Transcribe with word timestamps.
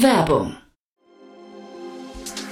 Werbung 0.00 0.56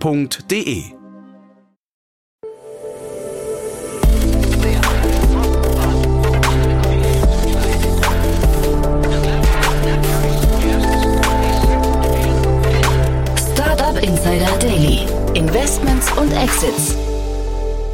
www.ftf.de 0.00 0.94
Startup 13.36 14.02
Insider 14.02 14.58
Daily. 14.58 15.06
Investments 15.34 16.10
und 16.16 16.32
Exits. 16.32 17.15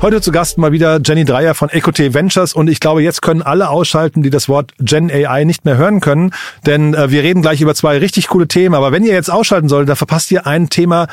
Heute 0.02 0.20
zu 0.20 0.32
Gast 0.32 0.58
mal 0.58 0.72
wieder 0.72 0.98
Jenny 1.04 1.24
Dreier 1.24 1.54
von 1.54 1.68
EcoT 1.68 2.12
Ventures 2.12 2.54
und 2.54 2.68
ich 2.68 2.80
glaube, 2.80 3.04
jetzt 3.04 3.22
können 3.22 3.40
alle 3.40 3.68
ausschalten, 3.68 4.24
die 4.24 4.30
das 4.30 4.48
Wort 4.48 4.72
Gen 4.80 5.08
AI 5.12 5.44
nicht 5.44 5.64
mehr 5.64 5.76
hören 5.76 6.00
können, 6.00 6.32
denn 6.66 6.92
äh, 6.92 7.12
wir 7.12 7.22
reden 7.22 7.40
gleich 7.40 7.60
über 7.60 7.72
zwei 7.76 7.98
richtig 7.98 8.26
coole 8.26 8.48
Themen, 8.48 8.74
aber 8.74 8.90
wenn 8.90 9.04
ihr 9.04 9.12
jetzt 9.12 9.30
ausschalten 9.30 9.68
solltet, 9.68 9.90
dann 9.90 9.96
verpasst 9.96 10.32
ihr 10.32 10.44
ein 10.44 10.68
Thema, 10.70 11.06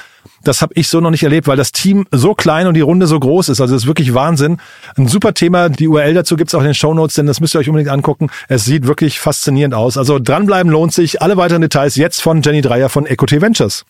das 0.44 0.64
habe 0.64 0.74
ich 0.76 0.88
so 0.88 1.02
noch 1.02 1.12
nicht 1.12 1.22
erlebt, 1.22 1.48
weil 1.48 1.56
das 1.56 1.72
Team 1.72 2.08
so 2.10 2.34
klein 2.34 2.66
und 2.66 2.74
die 2.74 2.82
Runde 2.82 3.06
so 3.06 3.20
groß 3.20 3.50
ist. 3.50 3.62
Also 3.62 3.76
das 3.76 3.84
ist 3.84 3.88
wirklich 3.88 4.16
Wahnsinn. 4.16 4.58
Ein 4.98 5.08
super 5.08 5.36
Thema. 5.36 5.70
Die 5.70 5.88
URL 5.88 6.16
dazu 6.16 6.36
gibt's 6.36 6.56
auch 6.56 6.62
in 6.62 6.66
den 6.66 6.74
Show 6.74 6.96
denn 7.16 7.28
das 7.28 7.42
müsst 7.42 7.56
ihr 7.56 7.60
euch 7.60 7.70
unbedingt 7.70 7.92
angucken. 7.92 8.32
Es 8.48 8.66
sieht 8.66 8.88
wirklich 8.88 9.20
faszinierend 9.20 9.76
aus. 9.76 9.98
Also 9.98 10.18
dranbleiben 10.18 10.72
lohnt 10.72 10.94
sich. 10.94 11.22
Alle 11.22 11.38
weiteren 11.38 11.62
Details 11.62 11.96
jetzt 11.98 12.22
von 12.22 12.42
Jenny 12.42 12.62
Dreier 12.62 12.90
von 12.90 13.06
EcoT 13.06 13.40
Ventures. 13.40 13.86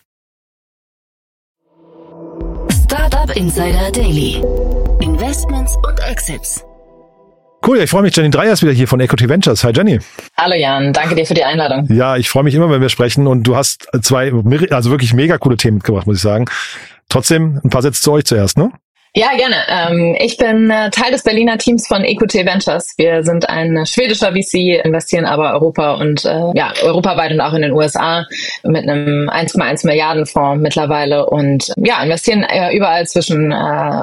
Startup 2.84 3.34
Insider 3.36 3.90
Daily. 3.92 4.42
Investments 5.00 5.76
und 5.76 5.98
Exits. 6.00 6.62
Cool, 7.66 7.78
ich 7.78 7.88
freue 7.88 8.02
mich, 8.02 8.14
Jenny 8.14 8.28
Dreier 8.30 8.52
ist 8.52 8.62
wieder 8.62 8.72
hier 8.72 8.86
von 8.86 9.00
Equity 9.00 9.28
Ventures. 9.30 9.64
Hi 9.64 9.72
Jenny. 9.74 9.98
Hallo 10.36 10.54
Jan, 10.54 10.92
danke 10.92 11.14
dir 11.14 11.24
für 11.24 11.32
die 11.32 11.44
Einladung. 11.44 11.86
Ja, 11.90 12.16
ich 12.16 12.28
freue 12.28 12.42
mich 12.42 12.54
immer, 12.54 12.70
wenn 12.70 12.82
wir 12.82 12.90
sprechen 12.90 13.26
und 13.26 13.44
du 13.44 13.56
hast 13.56 13.88
zwei, 14.02 14.30
also 14.70 14.90
wirklich 14.90 15.14
mega 15.14 15.38
coole 15.38 15.56
Themen 15.56 15.78
mitgebracht, 15.78 16.06
muss 16.06 16.16
ich 16.16 16.22
sagen. 16.22 16.44
Trotzdem 17.08 17.60
ein 17.64 17.70
paar 17.70 17.80
Sätze 17.80 18.02
zu 18.02 18.12
euch 18.12 18.24
zuerst, 18.24 18.58
ne? 18.58 18.72
Ja, 19.12 19.30
gerne. 19.36 19.56
Ähm, 19.68 20.16
ich 20.20 20.36
bin 20.36 20.70
äh, 20.70 20.88
Teil 20.90 21.10
des 21.10 21.24
Berliner 21.24 21.58
Teams 21.58 21.88
von 21.88 22.04
EQT 22.04 22.46
Ventures. 22.46 22.94
Wir 22.96 23.24
sind 23.24 23.48
ein 23.48 23.84
schwedischer 23.84 24.32
VC, 24.32 24.84
investieren 24.84 25.24
aber 25.24 25.52
Europa 25.54 25.94
und 25.94 26.24
äh, 26.24 26.52
ja, 26.54 26.72
europaweit 26.80 27.32
und 27.32 27.40
auch 27.40 27.52
in 27.52 27.62
den 27.62 27.72
USA 27.72 28.24
mit 28.62 28.88
einem 28.88 29.28
1,1 29.28 29.84
Milliarden 29.84 30.26
Fonds 30.26 30.62
mittlerweile 30.62 31.26
und 31.26 31.72
ja, 31.76 32.00
investieren 32.00 32.44
äh, 32.44 32.72
überall 32.76 33.04
zwischen 33.08 33.52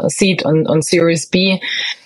Seed 0.08 0.44
und, 0.44 0.68
und 0.68 0.84
Series 0.84 1.28
B. 1.28 1.60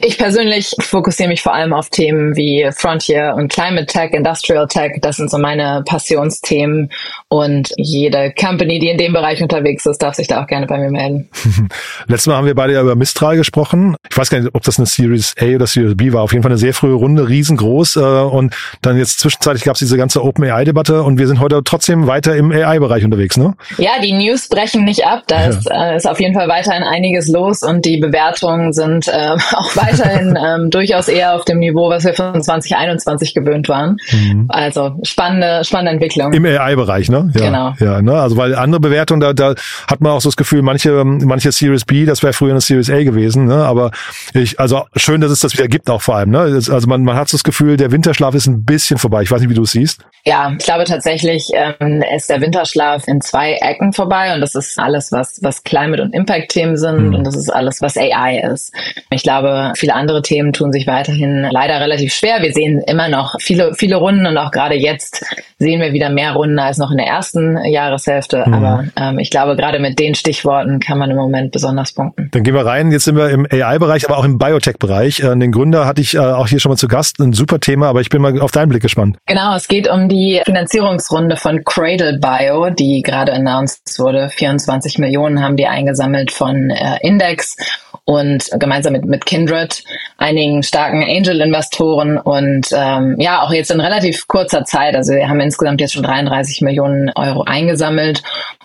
Ich 0.03 0.17
persönlich 0.17 0.75
fokussiere 0.79 1.29
mich 1.29 1.41
vor 1.41 1.53
allem 1.53 1.73
auf 1.73 1.89
Themen 1.89 2.35
wie 2.35 2.67
Frontier 2.75 3.35
und 3.37 3.51
Climate 3.51 3.85
Tech, 3.85 4.11
Industrial 4.13 4.67
Tech. 4.67 4.93
Das 5.01 5.17
sind 5.17 5.29
so 5.29 5.37
meine 5.37 5.83
Passionsthemen 5.85 6.89
und 7.27 7.69
jede 7.77 8.33
Company, 8.39 8.79
die 8.79 8.89
in 8.89 8.97
dem 8.97 9.13
Bereich 9.13 9.41
unterwegs 9.41 9.85
ist, 9.85 9.99
darf 9.99 10.15
sich 10.15 10.27
da 10.27 10.41
auch 10.41 10.47
gerne 10.47 10.65
bei 10.65 10.77
mir 10.79 10.89
melden. 10.89 11.29
Letztes 12.07 12.27
Mal 12.27 12.35
haben 12.35 12.47
wir 12.47 12.55
beide 12.55 12.73
ja 12.73 12.81
über 12.81 12.95
Mistral 12.95 13.37
gesprochen. 13.37 13.95
Ich 14.09 14.17
weiß 14.17 14.29
gar 14.29 14.39
nicht, 14.39 14.53
ob 14.53 14.63
das 14.63 14.79
eine 14.79 14.87
Series 14.87 15.35
A 15.39 15.45
oder 15.45 15.67
Series 15.67 15.95
B 15.95 16.11
war. 16.13 16.23
Auf 16.23 16.31
jeden 16.31 16.43
Fall 16.43 16.51
eine 16.51 16.57
sehr 16.57 16.73
frühe 16.73 16.93
Runde, 16.93 17.29
riesengroß. 17.29 17.97
Äh, 17.97 17.99
und 17.99 18.55
dann 18.81 18.97
jetzt 18.97 19.19
zwischenzeitlich 19.19 19.63
gab 19.63 19.75
es 19.75 19.79
diese 19.79 19.97
ganze 19.97 20.23
Open 20.23 20.43
AI-Debatte 20.43 21.03
und 21.03 21.19
wir 21.19 21.27
sind 21.27 21.39
heute 21.39 21.61
trotzdem 21.63 22.07
weiter 22.07 22.35
im 22.35 22.51
AI-Bereich 22.51 23.05
unterwegs, 23.05 23.37
ne? 23.37 23.53
Ja, 23.77 23.91
die 24.01 24.13
News 24.13 24.49
brechen 24.49 24.83
nicht 24.83 25.05
ab. 25.05 25.23
Da 25.27 25.41
ja. 25.41 25.47
ist, 25.49 25.69
äh, 25.71 25.95
ist 25.95 26.07
auf 26.07 26.19
jeden 26.19 26.33
Fall 26.33 26.47
weiterhin 26.47 26.83
einiges 26.83 27.27
los 27.27 27.61
und 27.61 27.85
die 27.85 27.97
Bewertungen 27.97 28.73
sind 28.73 29.07
äh, 29.07 29.35
auch 29.53 29.75
weiterhin 29.91 30.37
ähm, 30.43 30.69
durchaus 30.69 31.07
eher 31.07 31.35
auf 31.35 31.45
dem 31.45 31.59
Niveau, 31.59 31.89
was 31.89 32.03
wir 32.03 32.13
von 32.13 32.41
2021 32.41 33.33
gewöhnt 33.33 33.69
waren. 33.69 33.97
Mhm. 34.11 34.45
Also 34.49 34.99
spannende, 35.03 35.63
spannende 35.63 35.93
Entwicklung. 35.93 36.33
Im 36.33 36.45
AI-Bereich, 36.45 37.09
ne? 37.09 37.31
Ja, 37.35 37.45
genau. 37.45 37.73
Ja, 37.79 38.01
ne? 38.01 38.13
Also 38.13 38.37
weil 38.37 38.55
andere 38.55 38.79
Bewertungen, 38.79 39.21
da, 39.21 39.33
da 39.33 39.55
hat 39.87 40.01
man 40.01 40.13
auch 40.13 40.21
so 40.21 40.29
das 40.29 40.37
Gefühl, 40.37 40.61
manche, 40.61 41.03
manche 41.03 41.51
Series 41.51 41.85
B, 41.85 42.05
das 42.05 42.23
wäre 42.23 42.33
früher 42.33 42.51
eine 42.51 42.61
Series 42.61 42.89
A 42.89 43.03
gewesen, 43.03 43.45
ne? 43.45 43.65
aber 43.65 43.91
ich, 44.33 44.59
also 44.59 44.85
schön, 44.95 45.21
dass 45.21 45.31
es 45.31 45.39
das 45.39 45.53
wieder 45.53 45.67
gibt 45.67 45.89
auch 45.89 46.01
vor 46.01 46.15
allem. 46.15 46.31
Ne? 46.31 46.39
Also 46.39 46.87
man, 46.87 47.03
man 47.03 47.15
hat 47.15 47.31
das 47.33 47.43
Gefühl, 47.43 47.77
der 47.77 47.91
Winterschlaf 47.91 48.35
ist 48.35 48.47
ein 48.47 48.63
bisschen 48.63 48.97
vorbei. 48.97 49.23
Ich 49.23 49.31
weiß 49.31 49.41
nicht, 49.41 49.49
wie 49.49 49.55
du 49.55 49.63
es 49.63 49.71
siehst. 49.71 50.01
Ja, 50.25 50.53
ich 50.57 50.65
glaube 50.65 50.83
tatsächlich 50.83 51.49
ähm, 51.53 52.03
ist 52.15 52.29
der 52.29 52.41
Winterschlaf 52.41 53.07
in 53.07 53.21
zwei 53.21 53.53
Ecken 53.53 53.93
vorbei 53.93 54.33
und 54.33 54.41
das 54.41 54.55
ist 54.55 54.77
alles, 54.79 55.11
was, 55.11 55.39
was 55.41 55.63
Climate- 55.63 56.01
und 56.01 56.13
Impact-Themen 56.13 56.77
sind 56.77 57.07
mhm. 57.07 57.15
und 57.15 57.23
das 57.25 57.35
ist 57.35 57.49
alles, 57.49 57.81
was 57.81 57.97
AI 57.97 58.39
ist. 58.51 58.73
Ich 59.09 59.23
glaube, 59.23 59.73
viele 59.81 59.95
andere 59.95 60.21
Themen 60.21 60.53
tun 60.53 60.71
sich 60.71 60.85
weiterhin 60.85 61.47
leider 61.49 61.81
relativ 61.81 62.13
schwer. 62.13 62.41
Wir 62.41 62.53
sehen 62.53 62.81
immer 62.85 63.09
noch 63.09 63.35
viele, 63.39 63.73
viele 63.73 63.95
Runden 63.95 64.27
und 64.27 64.37
auch 64.37 64.51
gerade 64.51 64.75
jetzt 64.75 65.25
sehen 65.57 65.81
wir 65.81 65.91
wieder 65.91 66.09
mehr 66.09 66.33
Runden 66.33 66.59
als 66.59 66.77
noch 66.77 66.91
in 66.91 66.97
der 66.97 67.07
ersten 67.07 67.57
Jahreshälfte. 67.65 68.43
Mhm. 68.45 68.53
Aber 68.53 68.83
ähm, 68.95 69.17
ich 69.17 69.31
glaube, 69.31 69.55
gerade 69.55 69.79
mit 69.79 69.97
den 69.97 70.13
Stichworten 70.13 70.79
kann 70.79 70.99
man 70.99 71.09
im 71.09 71.17
Moment 71.17 71.51
besonders 71.51 71.93
punkten. 71.93 72.29
Dann 72.31 72.43
gehen 72.43 72.53
wir 72.53 72.65
rein. 72.65 72.91
Jetzt 72.91 73.05
sind 73.05 73.15
wir 73.15 73.29
im 73.29 73.47
AI-Bereich, 73.51 74.05
aber 74.07 74.19
auch 74.19 74.23
im 74.23 74.37
Biotech-Bereich. 74.37 75.21
Äh, 75.21 75.35
den 75.35 75.51
Gründer 75.51 75.87
hatte 75.87 76.01
ich 76.01 76.13
äh, 76.13 76.19
auch 76.19 76.47
hier 76.47 76.59
schon 76.59 76.69
mal 76.69 76.77
zu 76.77 76.87
Gast. 76.87 77.19
Ein 77.19 77.33
super 77.33 77.59
Thema, 77.59 77.87
aber 77.87 78.01
ich 78.01 78.09
bin 78.09 78.21
mal 78.21 78.39
auf 78.39 78.51
deinen 78.51 78.69
Blick 78.69 78.83
gespannt. 78.83 79.17
Genau, 79.25 79.55
es 79.55 79.67
geht 79.67 79.89
um 79.89 80.07
die 80.07 80.41
Finanzierungsrunde 80.45 81.37
von 81.37 81.63
Cradle 81.63 82.19
Bio, 82.19 82.69
die 82.69 83.01
gerade 83.01 83.33
announced 83.33 83.97
wurde. 83.97 84.29
24 84.29 84.99
Millionen 84.99 85.41
haben 85.41 85.57
die 85.57 85.65
eingesammelt 85.65 86.31
von 86.31 86.69
äh, 86.69 86.97
Index 87.01 87.57
und 88.05 88.49
gemeinsam 88.59 88.93
mit, 88.93 89.05
mit 89.05 89.25
Kindred, 89.25 89.70
einigen 90.17 90.63
starken 90.63 91.03
Angel-Investoren 91.03 92.17
und 92.17 92.67
ähm, 92.73 93.15
ja, 93.19 93.41
auch 93.41 93.51
jetzt 93.51 93.71
in 93.71 93.81
relativ 93.81 94.27
kurzer 94.27 94.65
Zeit. 94.65 94.95
Also 94.95 95.13
wir 95.13 95.27
haben 95.27 95.39
insgesamt 95.39 95.81
jetzt 95.81 95.93
schon 95.93 96.03
33 96.03 96.61
Millionen 96.61 97.11
Euro 97.15 97.43
eingesammelt. 97.43 98.21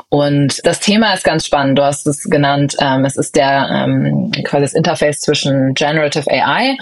Und 0.09 0.65
das 0.65 0.81
Thema 0.81 1.15
ist 1.15 1.25
ganz 1.25 1.47
spannend. 1.47 1.79
Du 1.79 1.85
hast 1.85 2.07
es 2.07 2.25
genannt. 2.25 2.77
Ähm, 2.81 3.05
es 3.05 3.17
ist 3.17 3.37
der 3.37 3.69
ähm, 3.73 4.33
quasi 4.45 4.63
das 4.63 4.75
Interface 4.75 5.21
zwischen 5.21 5.75
Generative 5.75 6.31
AI 6.31 6.77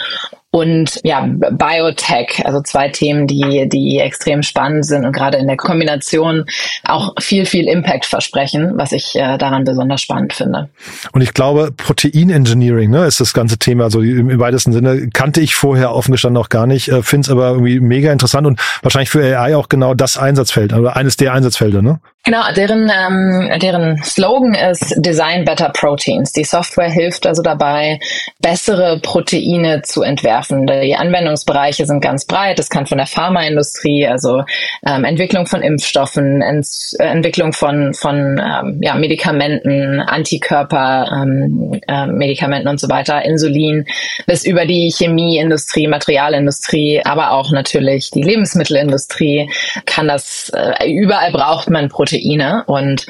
und 0.55 1.01
ja, 1.03 1.27
Biotech, 1.27 2.47
also 2.47 2.61
zwei 2.61 2.89
Themen, 2.89 3.27
die, 3.27 3.69
die 3.69 3.99
extrem 3.99 4.45
spannend 4.45 4.87
sind 4.87 5.05
und 5.05 5.11
gerade 5.11 5.37
in 5.37 5.49
der 5.49 5.57
Kombination 5.57 6.45
auch 6.85 7.13
viel, 7.19 7.45
viel 7.45 7.67
Impact 7.67 8.07
versprechen, 8.07 8.75
was 8.77 8.93
ich 8.93 9.17
äh, 9.17 9.37
daran 9.37 9.65
besonders 9.65 10.01
spannend 10.01 10.33
finde. 10.33 10.69
Und 11.11 11.23
ich 11.23 11.35
glaube, 11.35 11.73
Protein 11.77 12.31
Engineering 12.31 12.93
ne, 12.93 13.05
ist 13.05 13.19
das 13.19 13.35
ganze 13.35 13.59
Thema, 13.59 13.83
also 13.83 14.01
im, 14.01 14.31
im 14.31 14.39
weitesten 14.39 14.73
Sinne, 14.73 15.09
kannte 15.13 15.41
ich 15.41 15.57
vorher 15.57 15.93
offen 15.93 16.13
gestanden 16.13 16.41
auch 16.41 16.51
gar 16.51 16.69
nicht, 16.69 16.87
äh, 16.87 17.03
finde 17.03 17.27
es 17.27 17.31
aber 17.33 17.49
irgendwie 17.49 17.81
mega 17.81 18.13
interessant 18.13 18.47
und 18.47 18.61
wahrscheinlich 18.83 19.11
für 19.11 19.25
AI 19.25 19.57
auch 19.57 19.69
genau 19.69 19.95
das 19.95 20.17
Einsatzfeld, 20.17 20.73
oder 20.73 20.95
eines 20.95 21.17
der 21.17 21.33
Einsatzfelder, 21.33 21.83
ne? 21.83 21.99
Genau, 22.27 22.41
deren, 22.57 22.91
ähm, 22.91 23.51
deren 23.61 24.03
Slogan 24.03 24.55
ist 24.55 24.95
Design 24.97 25.45
Better 25.45 25.69
Proteins. 25.69 26.33
Die 26.33 26.45
Software 26.45 26.89
hilft 26.89 27.27
also 27.27 27.43
dabei, 27.43 28.01
bessere 28.41 28.99
Proteine 28.99 29.83
zu 29.83 30.01
entwerfen. 30.01 30.67
Die 30.67 30.97
Anwendungsbereiche 30.97 31.85
sind 31.85 32.01
ganz 32.01 32.25
breit. 32.25 32.59
Es 32.59 32.71
kann 32.71 32.87
von 32.87 32.97
der 32.97 33.07
Pharmaindustrie, 33.07 34.07
also 34.07 34.43
ähm, 34.87 35.05
Entwicklung 35.05 35.47
von 35.47 35.61
Impfstoffen, 35.61 36.41
Ent 36.41 36.67
äh, 36.99 37.05
Entwicklung 37.05 37.53
von, 37.53 37.93
von 37.93 38.41
ähm, 38.43 38.81
ja, 38.81 38.95
Medikamenten, 38.95 40.01
Antikörper, 40.01 41.11
ähm, 41.13 41.79
äh, 41.87 42.07
Medikamenten 42.07 42.69
und 42.69 42.81
so 42.81 42.89
weiter, 42.89 43.23
Insulin, 43.23 43.85
bis 44.27 44.47
über 44.47 44.65
die 44.65 44.91
Chemieindustrie, 44.97 45.89
Materialindustrie, 45.89 47.03
aber 47.05 47.33
auch 47.33 47.51
natürlich 47.51 48.11
die 48.11 48.23
Lebensmittelindustrie 48.23 49.51
kann 49.85 50.09
das, 50.09 50.51
äh, 50.55 50.91
überall 50.91 51.31
braucht 51.31 51.69
man 51.69 51.91
Proteine. 51.91 52.14
Proteine 52.19 52.65
und 52.67 53.07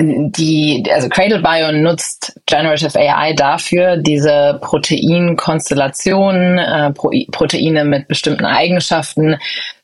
die, 0.00 0.84
also 0.92 1.08
Cradle 1.08 1.40
Bio 1.40 1.72
nutzt 1.72 2.40
Generative 2.46 2.96
AI 2.96 3.32
dafür, 3.32 3.96
diese 3.96 4.60
Proteinkonstellationen, 4.62 6.58
äh, 6.58 6.92
Proteine 6.92 7.84
mit 7.84 8.06
bestimmten 8.06 8.44
Eigenschaften 8.44 9.38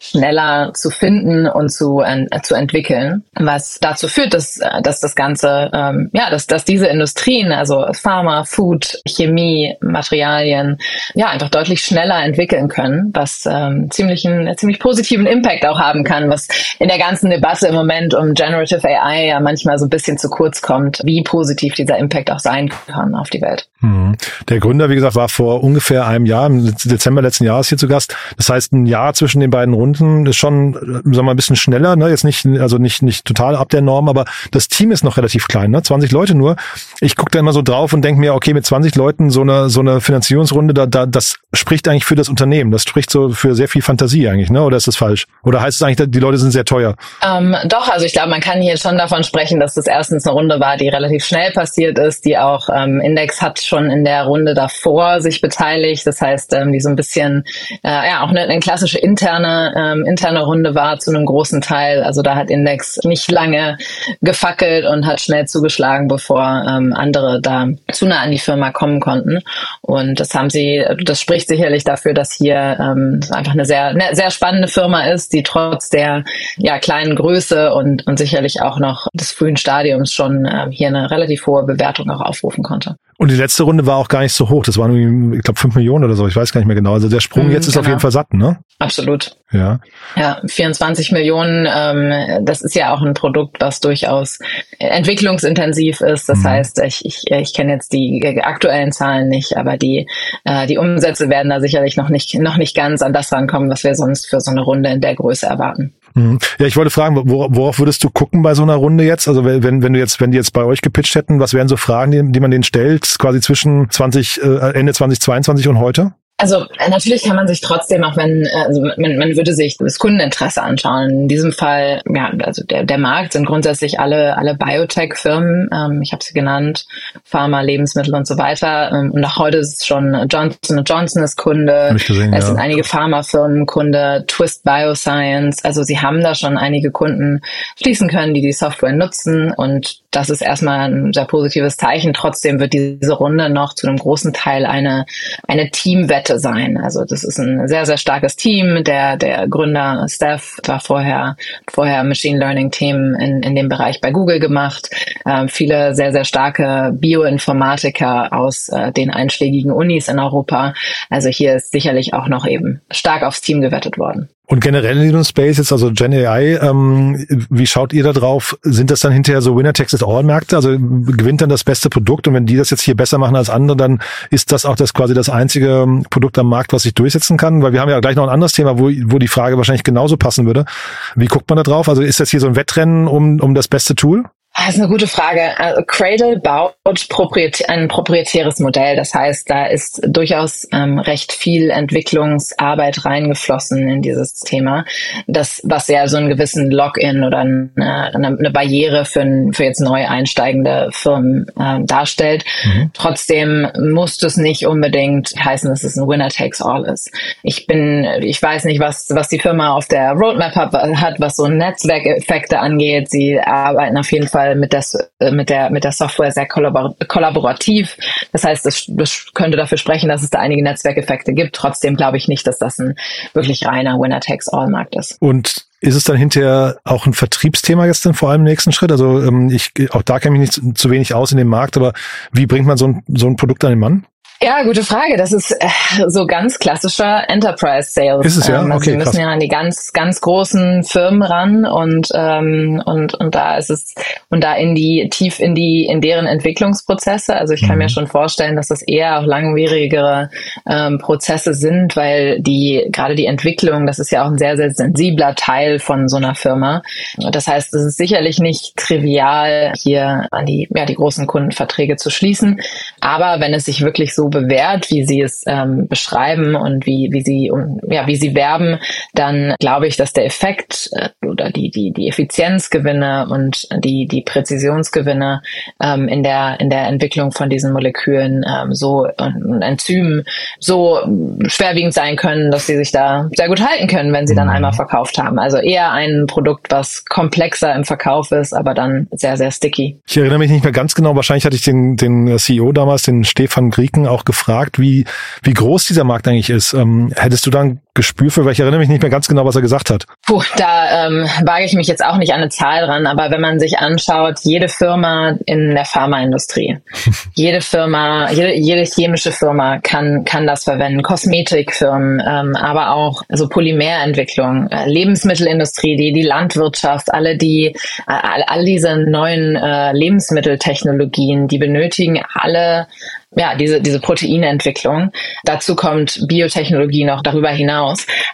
schneller 0.05 0.73
zu 0.75 0.91
finden 0.91 1.47
und 1.49 1.71
zu, 1.71 2.01
äh, 2.01 2.27
zu 2.43 2.55
entwickeln, 2.55 3.25
was 3.35 3.79
dazu 3.81 4.09
führt, 4.09 4.35
dass, 4.35 4.61
dass 4.83 5.01
das 5.01 5.15
Ganze, 5.15 5.71
ähm, 5.73 6.11
ja, 6.13 6.31
dass, 6.31 6.47
dass 6.47 6.65
diese 6.65 6.87
Industrien, 6.87 7.53
also 7.53 7.87
Pharma, 7.93 8.45
Food, 8.45 9.01
Chemie, 9.07 9.77
Materialien, 9.81 10.79
ja, 11.15 11.29
einfach 11.29 11.49
deutlich 11.49 11.83
schneller 11.83 12.23
entwickeln 12.23 12.69
können, 12.69 13.11
was 13.15 13.47
ähm, 13.51 13.91
ziemlich 13.91 14.27
einen 14.27 14.57
ziemlich 14.57 14.79
positiven 14.79 15.27
Impact 15.27 15.67
auch 15.67 15.79
haben 15.79 16.05
kann, 16.05 16.29
was 16.29 16.49
in 16.79 16.89
der 16.89 16.99
ganzen 16.99 17.31
Debatte 17.31 17.69
im 17.69 17.75
Moment 17.75 18.15
um 18.15 18.35
Generative 18.35 18.87
AI 18.87 19.27
ja 19.29 19.41
manchmal 19.41 19.79
so 19.79 19.87
ein 19.87 19.91
bisschen 19.91 20.19
zu 20.19 20.29
kurz 20.29 20.61
kommt, 20.61 21.01
wie 21.05 21.23
positiv 21.23 21.75
dieser 21.75 21.97
Impact 21.99 22.31
auch 22.31 22.41
sein 22.41 22.69
kann 22.69 23.15
auf 23.15 23.31
die 23.31 23.41
Welt. 23.41 23.69
Mhm. 23.85 24.17
Der 24.49 24.61
Gründer, 24.61 24.89
wie 24.89 24.95
gesagt, 24.95 25.15
war 25.15 25.29
vor 25.29 25.63
ungefähr 25.63 26.07
einem 26.07 26.25
Jahr, 26.25 26.47
im 26.47 26.75
Dezember 26.85 27.21
letzten 27.21 27.45
Jahres 27.45 27.69
hier 27.69 27.77
zu 27.77 27.87
Gast. 27.87 28.17
Das 28.37 28.49
heißt, 28.49 28.73
ein 28.73 28.87
Jahr 28.87 29.13
zwischen 29.13 29.41
den 29.41 29.51
beiden 29.51 29.75
Runden 29.75 30.27
ist 30.27 30.37
schon, 30.37 30.73
sagen 30.73 31.03
wir 31.05 31.23
mal, 31.23 31.33
ein 31.33 31.37
bisschen 31.37 31.57
schneller, 31.57 31.95
ne? 31.97 32.09
Jetzt 32.09 32.25
nicht, 32.25 32.47
also 32.47 32.79
nicht, 32.79 33.03
nicht 33.03 33.27
total 33.27 33.57
ab 33.57 33.69
der 33.69 33.83
Norm, 33.83 34.09
aber 34.09 34.25
das 34.53 34.69
Team 34.69 34.91
ist 34.91 35.05
noch 35.05 35.19
relativ 35.19 35.49
klein, 35.49 35.71
ne? 35.71 35.83
20 35.83 36.13
Leute 36.13 36.35
nur. 36.35 36.57
Ich 37.01 37.17
gucke 37.17 37.31
da 37.31 37.39
immer 37.39 37.53
so 37.53 37.61
drauf 37.61 37.93
und 37.93 38.03
denke 38.03 38.21
mir, 38.21 38.35
okay, 38.35 38.55
mit 38.55 38.65
20 38.65 38.95
Leuten 38.95 39.31
so 39.31 39.43
eine, 39.43 39.69
so 39.69 39.81
eine 39.81 40.01
Finanzierungsrunde, 40.01 40.73
da, 40.73 40.87
da, 40.87 41.05
das 41.05 41.37
spricht 41.53 41.87
eigentlich 41.87 42.07
für 42.07 42.15
das 42.15 42.29
Unternehmen. 42.29 42.71
Das 42.71 42.85
spricht 42.85 43.11
so 43.11 43.31
für 43.31 43.55
sehr 43.55 43.69
viel 43.69 43.83
Fantasie 43.83 44.29
eigentlich, 44.29 44.51
ne? 44.51 44.63
Oder 44.63 44.79
ist 44.79 44.87
das 44.87 44.97
falsch? 44.97 45.27
Oder 45.43 45.61
heißt 45.61 45.77
es 45.77 45.83
eigentlich, 45.83 46.11
die 46.11 46.21
Leute 46.21 46.39
sind 46.39 46.53
sehr 46.53 46.65
teuer? 46.65 46.95
Ähm, 47.23 47.55
doch, 47.67 47.89
also 47.89 48.07
ich 48.07 48.15
glaube, 48.15 48.31
man 48.31 48.41
kann 48.41 48.63
hier 48.63 48.79
schon 48.79 48.97
davon 48.97 49.25
sprechen, 49.25 49.61
dass 49.61 49.75
das 49.75 49.87
erstens 49.87 50.27
eine 50.27 50.35
Runde 50.35 50.59
war, 50.59 50.79
die 50.79 50.89
relativ 50.89 51.25
schnell 51.25 51.53
passiert 51.53 51.99
ist, 51.99 52.25
die 52.25 52.39
auch 52.39 52.69
ähm, 52.75 53.01
Index 53.01 53.43
hat 53.43 53.61
schon 53.61 53.74
in 53.79 54.05
der 54.05 54.25
Runde 54.25 54.55
davor 54.55 55.21
sich 55.21 55.41
beteiligt. 55.41 56.07
Das 56.07 56.21
heißt, 56.21 56.53
ähm, 56.55 56.73
die 56.73 56.81
so 56.81 56.89
ein 56.89 56.97
bisschen 56.97 57.45
äh, 57.83 58.09
ja 58.09 58.23
auch 58.23 58.31
eine, 58.31 58.43
eine 58.43 58.61
klassische 58.61 58.99
interne 58.99 59.75
ähm, 59.77 60.05
interne 60.07 60.43
Runde 60.45 60.75
war 60.75 60.99
zu 60.99 61.11
einem 61.11 61.27
großen 61.27 61.61
Teil. 61.61 62.03
Also 62.03 62.23
da 62.23 62.35
hat 62.35 62.51
Index 62.51 62.99
nicht 63.05 63.31
lange 63.31 63.79
gefackelt 64.21 64.87
und 64.87 65.07
hat 65.07 65.21
schnell 65.21 65.47
zugeschlagen, 65.47 66.09
bevor 66.09 66.65
ähm, 66.69 66.93
andere 66.95 67.41
da 67.41 67.69
zu 67.93 68.07
nah 68.07 68.21
an 68.21 68.31
die 68.31 68.39
Firma 68.39 68.71
kommen 68.71 69.01
konnten. 69.01 69.41
Und 69.81 70.21
das 70.21 70.35
haben 70.35 70.51
sie, 70.51 70.85
das 71.05 71.21
spricht 71.21 71.49
sicherlich 71.49 71.85
dafür, 71.85 72.15
dass 72.15 72.33
hier 72.33 72.77
ähm, 72.81 73.21
einfach 73.31 73.53
eine 73.53 73.65
sehr 73.65 73.87
eine 73.87 74.15
sehr 74.15 74.31
spannende 74.31 74.69
Firma 74.69 75.07
ist, 75.07 75.33
die 75.33 75.43
trotz 75.43 75.89
der 75.91 76.25
ja 76.57 76.79
kleinen 76.79 77.17
Größe 77.17 77.73
und 77.75 78.07
und 78.07 78.19
sicherlich 78.19 78.63
auch 78.63 78.79
noch 78.79 79.09
des 79.15 79.33
frühen 79.33 79.57
Stadiums 79.57 80.13
schon 80.13 80.45
äh, 80.45 80.67
hier 80.71 80.89
eine 80.89 81.11
relativ 81.11 81.47
hohe 81.47 81.65
Bewertung 81.65 82.11
auch 82.11 82.21
aufrufen 82.21 82.63
konnte. 82.63 82.97
Und 83.25 83.31
die 83.31 83.37
letzte 83.37 83.63
Runde 83.63 83.87
war 83.87 83.97
auch 83.97 84.09
gar 84.09 84.21
nicht 84.21 84.35
so 84.35 84.51
hoch. 84.51 84.65
Das 84.65 84.77
waren 84.77 84.95
irgendwie, 84.95 85.39
ich 85.39 85.43
glaube, 85.43 85.59
fünf 85.59 85.75
Millionen 85.77 86.05
oder 86.05 86.13
so. 86.13 86.29
Ich 86.29 86.37
weiß 86.37 86.53
gar 86.53 86.61
nicht 86.61 86.69
mehr 86.69 86.77
genau. 86.77 86.93
Also 86.93 87.09
der 87.09 87.21
Sprung 87.21 87.49
mm, 87.49 87.53
jetzt 87.53 87.67
ist 87.67 87.73
genau. 87.73 87.81
auf 87.81 87.89
jeden 87.89 88.01
Fall 88.01 88.11
satt, 88.11 88.35
ne? 88.35 88.59
Absolut. 88.79 89.39
Ja. 89.51 89.81
Ja, 90.15 90.43
24 90.47 91.11
Millionen, 91.11 91.67
ähm, 91.75 92.45
das 92.45 92.61
ist 92.61 92.75
ja 92.75 92.93
auch 92.93 93.01
ein 93.01 93.15
Produkt, 93.15 93.63
was 93.63 93.81
durchaus 93.81 94.41
entwicklungsintensiv 94.79 96.03
ist. 96.03 96.29
Das 96.29 96.41
mhm. 96.41 96.49
heißt, 96.49 96.83
ich, 96.83 97.07
ich, 97.07 97.23
ich 97.31 97.55
kenne 97.55 97.73
jetzt 97.73 97.95
die 97.95 98.23
aktuellen 98.43 98.93
Zahlen 98.93 99.29
nicht, 99.29 99.57
aber 99.57 99.79
die, 99.79 100.07
äh, 100.45 100.67
die 100.67 100.77
Umsätze 100.77 101.31
werden 101.31 101.49
da 101.49 101.61
sicherlich 101.61 101.97
noch 101.97 102.11
nicht, 102.11 102.35
noch 102.35 102.59
nicht 102.59 102.77
ganz 102.77 103.01
an 103.01 103.15
das 103.15 103.33
rankommen, 103.33 103.71
was 103.71 103.85
wir 103.85 103.95
sonst 103.95 104.29
für 104.29 104.43
so 104.43 104.51
eine 104.51 104.61
Runde 104.61 104.91
in 104.91 105.01
der 105.01 105.15
Größe 105.15 105.47
erwarten. 105.47 105.95
Mhm. 106.15 106.39
Ja, 106.59 106.67
ich 106.67 106.77
wollte 106.77 106.91
fragen, 106.91 107.17
worauf 107.17 107.79
würdest 107.79 108.03
du 108.05 108.11
gucken 108.11 108.43
bei 108.43 108.55
so 108.55 108.63
einer 108.63 108.77
Runde 108.77 109.05
jetzt? 109.05 109.29
Also 109.29 109.45
wenn, 109.45 109.83
wenn 109.83 109.93
du 109.93 109.99
jetzt, 109.99 110.21
wenn 110.21 110.31
die 110.31 110.37
jetzt 110.37 110.53
bei 110.53 110.65
euch 110.65 110.81
gepitcht 110.81 111.15
hätten, 111.17 111.41
was 111.41 111.55
wären 111.55 111.69
so 111.69 111.77
Fragen, 111.77 112.13
die, 112.13 112.33
die 112.33 112.41
man 112.41 112.51
denen 112.51 112.63
stellt, 112.63 113.17
quasi 113.19 113.41
zwischen 113.41 113.91
20, 113.91 114.43
äh, 114.43 114.73
Ende 114.75 114.93
2022 114.93 115.69
und 115.69 115.79
heute? 115.79 116.15
Also 116.37 116.67
äh, 116.79 116.91
natürlich 116.91 117.23
kann 117.23 117.37
man 117.37 117.47
sich 117.47 117.61
trotzdem, 117.61 118.03
auch 118.03 118.17
wenn, 118.17 118.45
also 118.67 118.83
man, 118.97 119.17
man 119.17 119.37
würde 119.37 119.55
sich 119.55 119.77
das 119.79 120.01
Kundeninteresse 120.01 120.61
anschauen. 120.61 121.11
In 121.11 121.29
diesem 121.29 121.53
Fall, 121.53 122.01
ja, 122.13 122.33
also 122.43 122.65
der, 122.65 122.83
der 122.83 122.99
Markt 122.99 123.35
sind 123.35 123.47
grundsätzlich 123.47 124.01
alle, 124.01 124.37
alle 124.37 124.57
Biotech-Firmen, 124.57 125.71
ähm, 125.73 126.03
ich 126.03 126.13
habe 126.13 126.25
sie 126.25 126.35
genannt, 126.35 126.87
Pharma, 127.23 127.61
Lebensmittel 127.61 128.13
und 128.17 128.27
so 128.27 128.37
weiter. 128.37 128.91
Ähm, 128.93 129.13
und 129.13 129.25
auch 129.25 129.37
heute 129.39 129.59
ist 129.59 129.81
es 129.81 129.87
schon 129.87 130.27
Johnson 130.29 130.83
Johnson 130.85 131.23
ist 131.23 131.37
Kunde, 131.37 131.95
gesehen, 131.95 132.35
es 132.35 132.41
ja. 132.41 132.47
sind 132.49 132.59
einige 132.59 132.83
Pharmafirmen 132.83 133.67
Kunde, 133.67 134.25
Twist 134.27 134.65
Bioscience. 134.65 135.65
Also 135.65 135.85
sie 135.85 136.01
haben 136.01 136.21
da 136.21 136.35
schon 136.35 136.59
einige 136.59 136.91
Kunden 136.91 137.43
schließen 137.81 138.09
können, 138.09 138.35
die 138.35 138.43
die 138.43 138.53
Software 138.53 138.93
nutzen. 138.93 139.53
Und 139.53 140.04
das 140.17 140.31
ist 140.31 140.43
erstmal 140.43 140.91
ein 140.91 141.13
sehr 141.13 141.27
positives 141.27 141.77
Zeichen. 141.77 142.13
Trotzdem 142.13 142.61
wird 142.61 142.73
diese 142.73 143.13
Runde 143.13 143.51
noch 143.51 143.75
zu 143.75 143.87
einem 143.87 143.99
großen 143.99 144.33
Teil 144.33 144.67
eine, 144.67 145.07
eine 145.47 145.71
Teamwette 145.71 146.15
Wette 146.15 146.39
sein. 146.39 146.79
Also 146.79 147.05
das 147.05 147.25
ist 147.25 147.39
ein 147.39 147.69
sehr, 147.69 147.87
sehr 147.87 147.97
starkes 147.97 148.37
Team. 148.37 148.85
Der, 148.85 149.17
der 149.17 149.49
Gründer 149.49 150.07
Steph 150.09 150.59
war 150.65 150.81
vorher, 150.81 151.37
vorher 151.71 152.05
Machine 152.05 152.39
Learning 152.39 152.71
Themen 152.71 153.15
in, 153.15 153.43
in 153.43 153.55
dem 153.55 153.69
Bereich 153.69 154.01
bei 154.01 154.11
Google 154.11 154.41
gemacht. 154.41 154.91
Ähm, 155.27 155.49
viele 155.49 155.95
sehr, 155.95 156.13
sehr 156.13 156.25
starke 156.25 156.93
Bioinformatiker 156.95 158.33
aus 158.33 158.69
äh, 158.69 158.93
den 158.93 159.11
einschlägigen 159.11 159.73
Unis 159.73 160.09
in 160.09 160.19
Europa. 160.19 160.75
Also 161.11 161.29
hier 161.29 161.57
ist 161.57 161.73
sicherlich 161.73 162.15
auch 162.15 162.29
noch 162.29 162.47
eben 162.47 162.81
stark 162.91 163.23
aufs 163.23 163.41
Team 163.41 163.61
gewettet 163.61 163.99
worden. 163.99 164.29
Und 164.47 164.61
generell 164.61 164.99
in 164.99 165.05
diesem 165.05 165.25
Space 165.25 165.57
jetzt, 165.57 165.73
also 165.73 165.91
Gen 165.91 166.13
AI, 166.13 166.59
ähm, 166.61 167.27
wie 167.49 167.67
schaut 167.67 167.95
ihr 167.95 168.05
da 168.05 168.13
drauf? 168.13 168.59
Sind 168.63 168.91
das 168.91 169.01
dann 169.01 169.11
hinterher 169.11 169.41
so 169.41 169.57
Winner 169.57 169.73
Takes 169.73 170.03
All 170.03 170.23
Märkte? 170.23 170.57
Also 170.57 170.77
gewinnt 170.79 171.41
dann 171.41 171.49
das 171.49 171.65
beste 171.65 171.89
Produkt 171.89 172.29
und 172.29 172.35
wenn 172.35 172.45
die 172.45 172.57
das 172.57 172.69
jetzt 172.69 172.83
hier 172.83 172.95
besser 172.95 173.17
machen 173.17 173.37
als 173.37 173.49
andere, 173.49 173.77
dann 173.77 174.01
ist 174.31 174.53
das 174.53 174.67
auch 174.67 174.77
das 174.77 174.93
quasi 174.93 175.15
das 175.15 175.31
einzige 175.31 175.69
ähm, 175.69 176.05
Produkt 176.11 176.39
am 176.39 176.49
Markt, 176.49 176.75
was 176.75 176.83
sich 176.83 176.93
durchsetzen 176.93 177.39
kann? 177.39 177.63
Weil 177.63 177.73
wir 177.73 177.81
haben 177.81 177.89
ja 177.89 178.01
gleich 178.01 178.17
noch 178.17 178.25
ein 178.25 178.29
anderes 178.29 178.53
Thema, 178.53 178.79
wo, 178.79 178.91
wo 179.07 179.19
die 179.19 179.29
Frage 179.29 179.57
wahrscheinlich 179.57 179.83
genauso 179.83 180.19
passen 180.19 180.45
würde. 180.45 180.67
Wie 181.15 181.27
guckt 181.27 181.49
man 181.49 181.57
da 181.57 181.63
drauf? 181.63 181.89
Also 181.89 182.03
ist 182.03 182.21
das 182.21 182.29
hier 182.29 182.41
so 182.41 182.47
ein 182.47 182.57
Wettrennen 182.57 183.09
um, 183.09 183.41
um 183.41 183.55
das 183.55 183.69
beste 183.69 183.95
Tool? 183.95 184.25
Das 184.57 184.77
ist 184.77 184.81
eine 184.81 184.89
gute 184.89 185.09
Frage. 185.09 185.59
Also 185.59 185.83
Cradle 185.85 186.39
baut 186.39 187.09
proprietär, 187.09 187.69
ein 187.69 187.89
proprietäres 187.89 188.61
Modell. 188.61 188.95
Das 188.95 189.13
heißt, 189.13 189.51
da 189.51 189.67
ist 189.67 190.01
durchaus 190.07 190.67
ähm, 190.73 190.99
recht 191.01 191.33
viel 191.33 191.71
Entwicklungsarbeit 191.71 193.05
reingeflossen 193.05 193.89
in 193.89 194.01
dieses 194.01 194.41
Thema. 194.41 194.85
Das, 195.27 195.61
was 195.65 195.89
ja 195.89 196.07
so 196.07 196.19
einen 196.19 196.29
gewissen 196.29 196.71
Login 196.71 197.25
oder 197.25 197.39
eine, 197.39 197.71
eine 197.77 198.51
Barriere 198.53 199.05
für, 199.05 199.27
für 199.53 199.65
jetzt 199.65 199.81
neu 199.81 200.07
einsteigende 200.07 200.89
Firmen 200.93 201.47
äh, 201.59 201.81
darstellt. 201.85 202.45
Mhm. 202.65 202.91
Trotzdem 202.95 203.69
muss 203.93 204.23
es 204.23 204.37
nicht 204.37 204.67
unbedingt 204.67 205.35
heißen, 205.45 205.69
dass 205.69 205.83
es 205.83 205.97
ein 205.97 206.09
Winner 206.09 206.29
takes 206.29 206.63
all 206.63 206.85
ist. 206.85 207.11
Ich 207.43 207.67
bin, 207.67 208.07
ich 208.21 208.41
weiß 208.41 208.65
nicht, 208.65 208.81
was, 208.81 209.09
was 209.11 209.29
die 209.29 209.41
Firma 209.41 209.75
auf 209.75 209.89
der 209.89 210.13
Roadmap 210.13 210.55
hat 210.55 211.21
was 211.21 211.37
so 211.37 211.49
Netzwerkeffekte 211.49 212.61
angeht. 212.61 213.11
Sie 213.11 213.39
arbeiten 213.41 213.99
auf 213.99 214.11
jeden 214.13 214.29
Fall 214.29 214.44
Fall 214.45 214.57
mit 214.57 214.73
der, 214.73 214.85
äh, 215.19 215.31
mit 215.31 215.49
der, 215.51 215.71
mit 215.71 215.85
der 215.85 215.93
Software 215.93 216.31
sehr 216.31 216.47
kollabor 216.47 216.95
kollaborativ. 217.09 217.97
Das 218.33 218.45
heißt, 218.45 218.65
das, 218.67 218.85
das 218.89 219.27
könnte 219.35 219.57
dafür 219.57 219.79
sprechen, 219.79 220.09
dass 220.09 220.23
es 220.23 220.31
da 220.31 220.39
einige 220.39 220.63
Netzwerkeffekte 220.63 221.33
gibt. 221.33 221.55
Trotzdem 221.55 221.97
glaube 221.97 222.17
ich 222.17 222.29
nicht, 222.29 222.47
dass 222.47 222.59
das 222.59 222.79
ein 222.79 222.95
wirklich 223.33 223.67
reiner 223.67 223.99
Winner-Takes-All-Markt 223.99 224.97
ist. 224.97 225.17
Und 225.21 225.67
ist 225.81 225.97
es 225.97 226.05
dann 226.05 226.17
hinterher 226.17 226.79
auch 226.85 227.07
ein 227.07 227.13
Vertriebsthema 227.13 227.87
jetzt 227.87 228.07
dann 228.07 228.15
vor 228.15 228.31
allem 228.31 228.43
im 228.43 228.47
nächsten 228.47 228.73
Schritt? 228.73 228.91
Also 228.91 229.23
ähm, 229.23 229.51
ich 229.51 229.73
auch 229.91 230.03
da 230.03 230.19
kenne 230.19 230.37
ich 230.37 230.41
mich 230.41 230.65
nicht 230.65 230.79
zu 230.79 230.91
wenig 230.91 231.15
aus 231.15 231.33
in 231.33 231.39
dem 231.39 231.49
Markt, 231.49 231.77
aber 231.77 231.93
wie 232.33 232.47
bringt 232.47 232.67
man 232.67 232.77
so 232.77 232.87
ein, 232.87 233.03
so 233.09 233.27
ein 233.27 233.37
Produkt 233.37 233.65
an 233.65 233.71
den 233.71 233.79
Mann? 233.79 234.07
Ja, 234.45 234.63
gute 234.63 234.85
Frage. 234.85 235.17
Das 235.17 235.33
ist 235.33 235.53
äh, 235.53 235.69
so 236.09 236.27
ganz 236.27 236.59
klassischer 236.59 237.31
Enterprise 237.31 237.91
Sales. 237.91 238.27
Ist 238.27 238.37
es 238.37 238.47
ja? 238.47 238.61
Ähm, 238.61 238.73
also 238.73 238.77
okay, 238.77 238.91
wir 238.91 238.99
müssen 238.99 239.13
krass. 239.13 239.21
ja 239.23 239.29
an 239.29 239.41
die 239.41 239.49
ganz, 239.49 239.95
ganz 239.95 240.21
großen 240.21 240.85
Firmen 240.85 241.23
ran 241.23 241.65
und 241.65 242.09
ähm, 242.15 242.83
und 242.85 243.15
und 243.15 243.35
da 243.35 243.57
ist 243.57 243.71
es 243.71 243.95
und 244.29 244.45
da 244.45 244.55
in 244.55 244.75
die 244.75 245.09
tief 245.11 245.41
in 245.41 245.55
die 245.55 245.87
in 245.87 246.03
deren 246.03 246.27
Entwicklungsprozesse. 246.27 247.35
Also 247.35 247.55
ich 247.55 247.63
kann 247.63 247.77
mhm. 247.77 247.85
mir 247.85 247.89
schon 247.89 248.07
vorstellen, 248.07 248.55
dass 248.55 248.69
das 248.69 248.83
eher 248.83 249.19
auch 249.19 249.25
langwierigere 249.25 250.29
ähm, 250.69 250.99
Prozesse 250.99 251.55
sind, 251.55 251.97
weil 251.97 252.43
die 252.43 252.87
gerade 252.93 253.15
die 253.15 253.25
Entwicklung, 253.25 253.87
das 253.87 253.99
ist 253.99 254.13
ja 254.13 254.27
auch 254.27 254.31
ein 254.31 254.37
sehr 254.37 254.59
sehr 254.59 254.73
sensibler 254.73 255.35
Teil 255.37 255.79
von 255.79 256.07
so 256.07 256.19
einer 256.19 256.35
Firma. 256.35 256.83
Das 257.17 257.49
heißt, 257.49 257.73
es 257.73 257.83
ist 257.83 257.97
sicherlich 257.97 258.41
nicht 258.41 258.77
trivial, 258.77 259.73
hier 259.79 260.27
an 260.31 260.45
die 260.45 260.69
ja 260.75 260.85
die 260.85 260.97
großen 260.97 261.27
Kundenverträge 261.27 261.97
zu 261.97 262.11
schließen. 262.11 262.61
Aber 263.01 263.41
wenn 263.41 263.55
es 263.55 263.65
sich 263.65 263.81
wirklich 263.81 264.15
so 264.15 264.34
bewährt, 264.35 264.91
wie 264.91 265.07
Sie 265.07 265.23
es 265.23 265.45
ähm, 265.47 265.89
beschreiben 265.89 266.55
und 266.55 266.85
wie, 266.85 267.09
wie 267.11 267.23
Sie, 267.23 267.51
um, 267.51 267.81
ja, 267.89 268.07
wie 268.07 268.17
Sie 268.17 268.35
werben, 268.35 268.79
dann 269.15 269.55
glaube 269.59 269.87
ich, 269.87 269.97
dass 269.97 270.13
der 270.13 270.27
Effekt 270.27 270.91
äh, 270.93 271.09
oder 271.27 271.51
die, 271.51 271.71
die, 271.71 271.93
die 271.93 272.09
Effizienzgewinne 272.09 273.29
und 273.31 273.67
die, 273.83 274.07
die 274.07 274.21
Präzisionsgewinne 274.21 275.41
ähm, 275.83 276.09
in 276.09 276.23
der, 276.23 276.61
in 276.61 276.69
der 276.69 276.87
Entwicklung 276.89 277.33
von 277.33 277.49
diesen 277.49 277.73
Molekülen 277.73 278.45
ähm, 278.47 278.75
so 278.75 279.07
und 279.17 279.63
Enzymen 279.63 280.25
so 280.59 280.99
schwerwiegend 281.47 281.95
sein 281.95 282.17
können, 282.17 282.51
dass 282.51 282.67
sie 282.67 282.77
sich 282.77 282.93
da 282.93 283.29
sehr 283.35 283.49
gut 283.49 283.61
halten 283.61 283.87
können, 283.87 284.13
wenn 284.13 284.27
sie 284.27 284.35
dann 284.35 284.49
mhm. 284.49 284.55
einmal 284.55 284.73
verkauft 284.73 285.19
haben. 285.19 285.39
Also 285.39 285.59
eher 285.59 285.93
ein 285.93 286.27
Produkt, 286.27 286.71
was 286.71 287.05
komplexer 287.05 287.75
im 287.75 287.85
Verkauf 287.85 288.33
ist, 288.33 288.53
aber 288.53 288.75
dann 288.75 289.07
sehr, 289.13 289.37
sehr 289.37 289.51
sticky. 289.51 290.01
Ich 290.07 290.17
erinnere 290.17 290.39
mich 290.39 290.51
nicht 290.51 290.65
mehr 290.65 290.73
ganz 290.73 290.95
genau. 290.95 291.15
Wahrscheinlich 291.15 291.45
hatte 291.45 291.57
ich 291.57 291.63
den, 291.63 291.97
den 291.97 292.37
CEO 292.39 292.73
damals, 292.73 293.03
den 293.03 293.25
Stefan 293.25 293.71
Grieken, 293.71 294.07
gefragt, 294.25 294.79
wie, 294.79 295.05
wie 295.43 295.55
groß 295.55 295.85
dieser 295.87 296.05
Markt 296.05 296.29
eigentlich 296.29 296.51
ist. 296.51 296.73
Ähm, 296.73 297.13
hättest 297.17 297.47
du 297.47 297.51
dann 297.51 297.81
Gespür 297.95 298.31
für, 298.31 298.45
weil 298.45 298.53
ich 298.53 298.61
erinnere 298.61 298.81
mich 298.81 298.89
nicht 298.89 299.03
mehr 299.03 299.11
ganz 299.11 299.29
genau, 299.29 299.45
was 299.45 299.55
er 299.55 299.63
gesagt 299.63 299.89
hat. 299.89 300.05
Puh, 300.27 300.43
da 300.57 301.07
ähm, 301.07 301.29
wage 301.45 301.65
ich 301.65 301.75
mich 301.75 301.87
jetzt 301.87 302.05
auch 302.05 302.17
nicht 302.17 302.33
an 302.33 302.41
eine 302.41 302.49
Zahl 302.49 302.87
dran, 302.87 303.07
aber 303.07 303.31
wenn 303.31 303.41
man 303.41 303.61
sich 303.61 303.79
anschaut, 303.79 304.41
jede 304.43 304.69
Firma 304.69 305.37
in 305.47 305.71
der 305.77 305.85
Pharmaindustrie, 305.85 306.79
jede 307.35 307.61
Firma, 307.61 308.31
jede, 308.33 308.55
jede 308.55 308.83
chemische 308.83 309.31
Firma 309.31 309.79
kann, 309.79 310.25
kann 310.25 310.45
das 310.45 310.65
verwenden, 310.65 311.03
Kosmetikfirmen, 311.03 312.21
ähm, 312.27 312.57
aber 312.57 312.95
auch 312.95 313.23
also 313.29 313.49
Polymerentwicklung, 313.49 314.69
äh, 314.71 314.89
Lebensmittelindustrie, 314.89 315.97
die, 315.97 316.13
die 316.13 316.27
Landwirtschaft, 316.27 317.15
alle 317.15 317.37
die, 317.37 317.77
all, 318.07 318.43
all 318.49 318.65
diese 318.65 318.97
neuen 318.97 319.55
äh, 319.55 319.93
Lebensmitteltechnologien, 319.93 321.47
die 321.47 321.59
benötigen 321.59 322.21
alle 322.35 322.89
ja, 323.37 323.55
diese, 323.57 323.81
diese 323.81 324.01
Proteinentwicklung. 324.01 325.11
Dazu 325.45 325.75
kommt 325.75 326.21
Biotechnologie 326.29 327.05
noch 327.05 327.23
darüber 327.23 327.51
hinaus. 327.51 327.84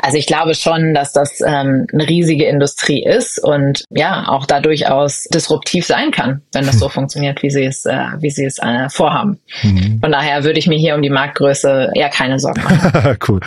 Also 0.00 0.16
ich 0.16 0.26
glaube 0.26 0.54
schon, 0.54 0.94
dass 0.94 1.12
das 1.12 1.40
ähm, 1.40 1.86
eine 1.92 2.08
riesige 2.08 2.44
Industrie 2.44 3.04
ist 3.04 3.42
und 3.42 3.84
ja, 3.90 4.28
auch 4.28 4.46
da 4.46 4.60
durchaus 4.60 5.24
disruptiv 5.24 5.86
sein 5.86 6.10
kann, 6.10 6.42
wenn 6.52 6.66
das 6.66 6.78
so 6.78 6.86
hm. 6.86 6.92
funktioniert, 6.92 7.42
wie 7.42 7.50
sie 7.50 7.64
es, 7.64 7.84
äh, 7.86 7.98
wie 8.18 8.30
sie 8.30 8.44
es 8.44 8.58
äh, 8.58 8.88
vorhaben. 8.88 9.38
Mhm. 9.62 9.98
Von 10.00 10.12
daher 10.12 10.44
würde 10.44 10.58
ich 10.58 10.66
mir 10.66 10.78
hier 10.78 10.94
um 10.94 11.02
die 11.02 11.10
Marktgröße 11.10 11.90
eher 11.94 12.08
keine 12.08 12.38
Sorgen 12.38 12.62
machen. 12.62 13.16
cool. 13.28 13.40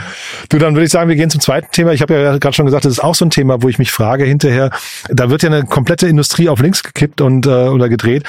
Du, 0.49 0.57
dann 0.57 0.73
würde 0.75 0.85
ich 0.85 0.91
sagen, 0.91 1.09
wir 1.09 1.15
gehen 1.15 1.29
zum 1.29 1.41
zweiten 1.41 1.71
Thema. 1.71 1.93
Ich 1.93 2.01
habe 2.01 2.13
ja 2.13 2.37
gerade 2.37 2.53
schon 2.53 2.65
gesagt, 2.65 2.85
das 2.85 2.93
ist 2.93 3.03
auch 3.03 3.15
so 3.15 3.25
ein 3.25 3.29
Thema, 3.29 3.61
wo 3.61 3.69
ich 3.69 3.79
mich 3.79 3.91
frage 3.91 4.25
hinterher, 4.25 4.71
da 5.09 5.29
wird 5.29 5.43
ja 5.43 5.49
eine 5.49 5.63
komplette 5.63 6.07
Industrie 6.07 6.49
auf 6.49 6.59
links 6.59 6.83
gekippt 6.83 7.21
und 7.21 7.45
äh, 7.45 7.49
oder 7.49 7.89
gedreht 7.89 8.23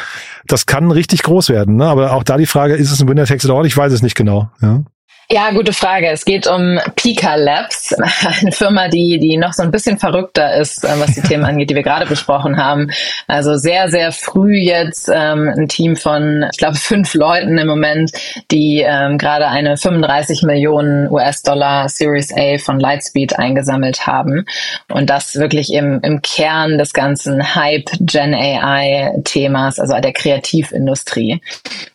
das 0.47 0.67
kann 0.67 0.91
richtig 0.91 1.23
groß 1.23 1.49
werden. 1.49 1.77
Ne? 1.77 1.87
Aber 1.87 2.13
auch 2.13 2.23
da 2.23 2.37
die 2.37 2.47
Frage, 2.47 2.75
ist 2.75 2.91
es 2.91 3.01
ein 3.01 3.09
Winner 3.09 3.27
takes 3.27 3.45
it 3.45 3.51
all? 3.51 3.67
Ich 3.67 3.77
weiß 3.77 3.93
es 3.93 4.03
nicht 4.03 4.15
genau. 4.15 4.51
Ja. 4.61 4.83
Ja, 5.31 5.51
gute 5.53 5.73
Frage. 5.73 6.09
Es 6.11 6.27
geht 6.27 6.47
um 6.47 6.79
Pika 6.97 7.37
Labs, 7.37 7.95
eine 8.41 8.53
Firma, 8.53 8.89
die, 8.89 9.19
die 9.19 9.39
noch 9.39 9.55
so 9.55 9.63
ein 9.63 9.71
bisschen 9.71 9.99
verrückter 9.99 10.55
ist, 10.57 10.85
äh, 10.85 10.89
was 10.99 11.15
die 11.15 11.23
Themen 11.29 11.45
angeht, 11.45 11.71
die 11.71 11.75
wir 11.75 11.83
gerade 11.83 12.05
besprochen 12.05 12.59
haben. 12.59 12.91
Also 13.27 13.57
sehr, 13.57 13.89
sehr 13.89 14.13
früh 14.13 14.57
jetzt 14.57 15.09
ähm, 15.09 15.51
ein 15.57 15.69
Team 15.69 15.97
von, 15.97 16.45
ich 16.53 16.59
glaube, 16.59 16.77
fünf 16.77 17.15
Leuten 17.15 17.57
im 17.57 17.67
Moment, 17.67 18.13
die 18.51 18.85
ähm, 18.87 19.17
gerade 19.17 19.49
eine 19.49 19.79
35 19.79 20.43
Millionen 20.43 21.11
US-Dollar 21.11 21.89
Series 21.89 22.31
A 22.37 22.59
von 22.59 22.79
Lightspeed 22.79 23.39
eingesammelt 23.39 24.07
haben. 24.07 24.45
Und 24.93 25.09
das 25.09 25.37
wirklich 25.37 25.73
im, 25.73 26.01
im 26.03 26.21
Kern 26.21 26.77
des 26.77 26.93
ganzen 26.93 27.55
Hype 27.55 27.91
Gen 28.01 28.35
AI-Themas, 28.35 29.81
also 29.81 29.99
der 29.99 30.13
Kreativindustrie. 30.13 31.41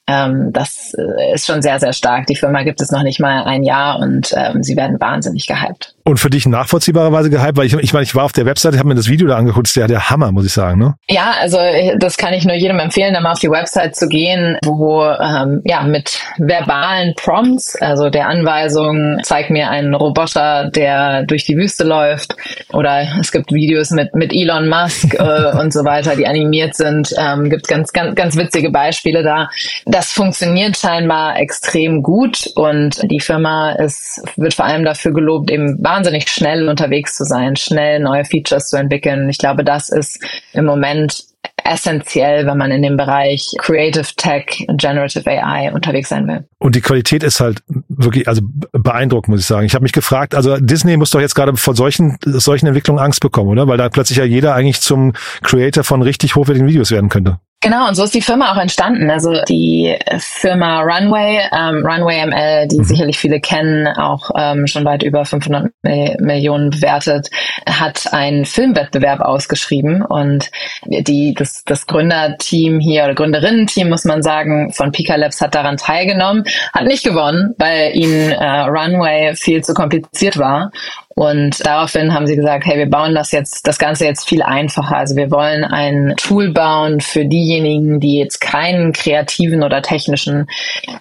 Ähm, 0.09 0.51
das 0.51 0.95
äh, 0.95 1.35
ist 1.35 1.45
schon 1.45 1.61
sehr, 1.61 1.79
sehr 1.79 1.93
stark. 1.93 2.25
Die 2.25 2.35
Firma 2.35 2.63
gibt 2.63 2.81
es 2.81 2.89
noch 2.89 3.03
nicht 3.03 3.19
mal 3.19 3.43
ein 3.43 3.63
Jahr 3.63 3.99
und 3.99 4.33
ähm, 4.35 4.63
sie 4.63 4.75
werden 4.75 4.99
wahnsinnig 4.99 5.45
gehypt. 5.45 5.93
Und 6.09 6.17
für 6.19 6.31
dich 6.31 6.47
nachvollziehbarerweise 6.47 7.29
gehypt, 7.29 7.55
weil 7.55 7.67
ich, 7.67 7.73
ich 7.75 7.93
meine, 7.93 8.03
ich 8.03 8.15
war 8.15 8.23
auf 8.23 8.31
der 8.31 8.47
Webseite, 8.47 8.79
habe 8.79 8.89
mir 8.89 8.95
das 8.95 9.09
Video 9.09 9.27
da 9.27 9.37
angeguckt, 9.37 9.67
das 9.67 9.71
ist 9.73 9.75
ja 9.75 9.85
der 9.85 10.09
Hammer, 10.09 10.31
muss 10.31 10.43
ich 10.43 10.53
sagen. 10.53 10.79
Ne? 10.79 10.95
Ja, 11.07 11.35
also 11.39 11.59
äh, 11.59 11.99
das 11.99 12.17
kann 12.17 12.33
ich 12.33 12.45
nur 12.45 12.55
jedem 12.55 12.79
empfehlen, 12.79 13.13
da 13.13 13.21
mal 13.21 13.33
auf 13.33 13.39
die 13.39 13.51
Website 13.51 13.95
zu 13.95 14.07
gehen, 14.07 14.57
wo 14.65 15.03
ähm, 15.03 15.61
ja 15.65 15.83
mit 15.83 16.17
verbalen 16.39 17.13
Prompts, 17.15 17.75
also 17.79 18.09
der 18.09 18.27
Anweisung, 18.27 19.19
zeig 19.21 19.51
mir 19.51 19.69
einen 19.69 19.93
Roboter, 19.93 20.71
der 20.71 21.25
durch 21.27 21.45
die 21.45 21.55
Wüste 21.55 21.83
läuft, 21.83 22.35
oder 22.73 23.03
es 23.19 23.31
gibt 23.31 23.53
Videos 23.53 23.91
mit 23.91 24.15
mit 24.15 24.33
Elon 24.33 24.67
Musk 24.67 25.13
äh, 25.19 25.59
und 25.59 25.71
so 25.71 25.85
weiter, 25.85 26.15
die 26.15 26.25
animiert 26.25 26.73
sind. 26.73 27.13
Ähm, 27.19 27.51
gibt 27.51 27.67
ganz 27.67 27.93
ganz 27.93 28.15
ganz 28.15 28.35
witzige 28.35 28.71
Beispiele 28.71 29.21
da. 29.21 29.49
Das 29.85 30.11
funktioniert 30.11 30.75
scheinbar 30.75 31.37
extrem 31.37 32.01
gut 32.01 32.49
und 32.55 32.99
die 33.11 33.19
Firma 33.19 33.73
ist 33.73 34.23
wird 34.37 34.55
vor 34.55 34.65
allem 34.65 34.85
dafür 34.85 35.13
gelobt, 35.13 35.51
eben 35.51 35.77
wahnsinnig 35.99 36.29
schnell 36.29 36.69
unterwegs 36.69 37.15
zu 37.15 37.25
sein, 37.25 37.57
schnell 37.57 37.99
neue 37.99 38.23
Features 38.23 38.69
zu 38.69 38.77
entwickeln. 38.77 39.29
Ich 39.29 39.37
glaube, 39.37 39.65
das 39.65 39.89
ist 39.89 40.23
im 40.53 40.65
Moment 40.65 41.25
essentiell, 41.63 42.47
wenn 42.47 42.57
man 42.57 42.71
in 42.71 42.81
dem 42.81 42.95
Bereich 42.95 43.53
Creative 43.57 44.07
Tech, 44.15 44.65
Generative 44.77 45.29
AI 45.29 45.71
unterwegs 45.73 46.09
sein 46.09 46.25
will. 46.27 46.45
Und 46.57 46.75
die 46.75 46.81
Qualität 46.81 47.21
ist 47.21 47.41
halt 47.41 47.61
wirklich, 47.89 48.27
also 48.27 48.41
beeindruckend, 48.71 49.29
muss 49.29 49.41
ich 49.41 49.45
sagen. 49.45 49.65
Ich 49.65 49.75
habe 49.75 49.83
mich 49.83 49.91
gefragt, 49.91 50.35
also 50.35 50.57
Disney 50.57 50.95
muss 50.95 51.11
doch 51.11 51.19
jetzt 51.19 51.35
gerade 51.35 51.55
vor 51.57 51.75
solchen, 51.75 52.17
solchen 52.23 52.67
Entwicklungen 52.67 53.03
Angst 53.03 53.19
bekommen, 53.19 53.49
oder? 53.49 53.67
Weil 53.67 53.77
da 53.77 53.89
plötzlich 53.89 54.17
ja 54.17 54.23
jeder 54.23 54.55
eigentlich 54.55 54.81
zum 54.81 55.13
Creator 55.43 55.83
von 55.83 56.01
richtig 56.01 56.35
hochwertigen 56.35 56.67
Videos 56.67 56.91
werden 56.91 57.09
könnte. 57.09 57.39
Genau, 57.61 57.89
und 57.89 57.95
so 57.95 58.05
ist 58.05 58.13
die 58.13 58.21
Firma 58.21 58.53
auch 58.53 58.57
entstanden. 58.57 59.09
Also 59.09 59.41
die 59.49 59.93
Firma 60.17 60.79
Runway, 60.79 61.41
ähm, 61.51 61.85
Runway 61.85 62.25
ML, 62.25 62.67
die 62.69 62.77
mhm. 62.77 62.83
sicherlich 62.85 63.19
viele 63.19 63.41
kennen, 63.41 63.85
auch 63.85 64.31
ähm, 64.37 64.65
schon 64.65 64.85
weit 64.85 65.03
über 65.03 65.25
500 65.25 65.69
Millionen 65.83 66.69
bewertet, 66.69 67.29
hat 67.67 68.13
einen 68.13 68.45
Filmwettbewerb 68.45 69.19
ausgeschrieben 69.19 70.03
und 70.03 70.49
die 70.85 71.33
das, 71.33 71.63
das 71.65 71.85
Gründerteam 71.85 72.79
hier 72.79 73.03
oder 73.03 73.15
Gründerinnen-Team 73.15 73.89
muss 73.89 74.05
man 74.05 74.21
sagen 74.21 74.71
von 74.71 74.93
Pika 74.93 75.15
Labs 75.15 75.41
hat 75.41 75.53
daran 75.53 75.75
teilgenommen, 75.75 76.45
hat 76.73 76.85
nicht 76.85 77.03
gewonnen, 77.03 77.55
weil 77.57 77.93
ihnen 77.93 78.31
äh, 78.31 78.61
Runway 78.61 79.35
viel 79.35 79.65
zu 79.65 79.73
kompliziert 79.73 80.37
war 80.37 80.71
und 81.19 81.65
daraufhin 81.65 82.13
haben 82.13 82.27
sie 82.27 82.37
gesagt, 82.37 82.65
hey, 82.65 82.77
wir 82.77 82.89
bauen 82.89 83.13
das 83.13 83.33
jetzt, 83.33 83.67
das 83.67 83.77
Ganze 83.77 84.05
jetzt 84.05 84.25
viel 84.25 84.41
einfacher. 84.41 84.95
Also 84.95 85.17
wir 85.17 85.29
wollen 85.31 85.65
ein 85.65 86.13
Tool 86.15 86.53
bauen 86.53 87.01
für 87.01 87.25
diejenigen, 87.25 87.99
die 87.99 88.17
jetzt 88.17 88.39
keinen 88.39 88.93
kreativen 88.93 89.61
oder 89.61 89.81
technischen 89.81 90.47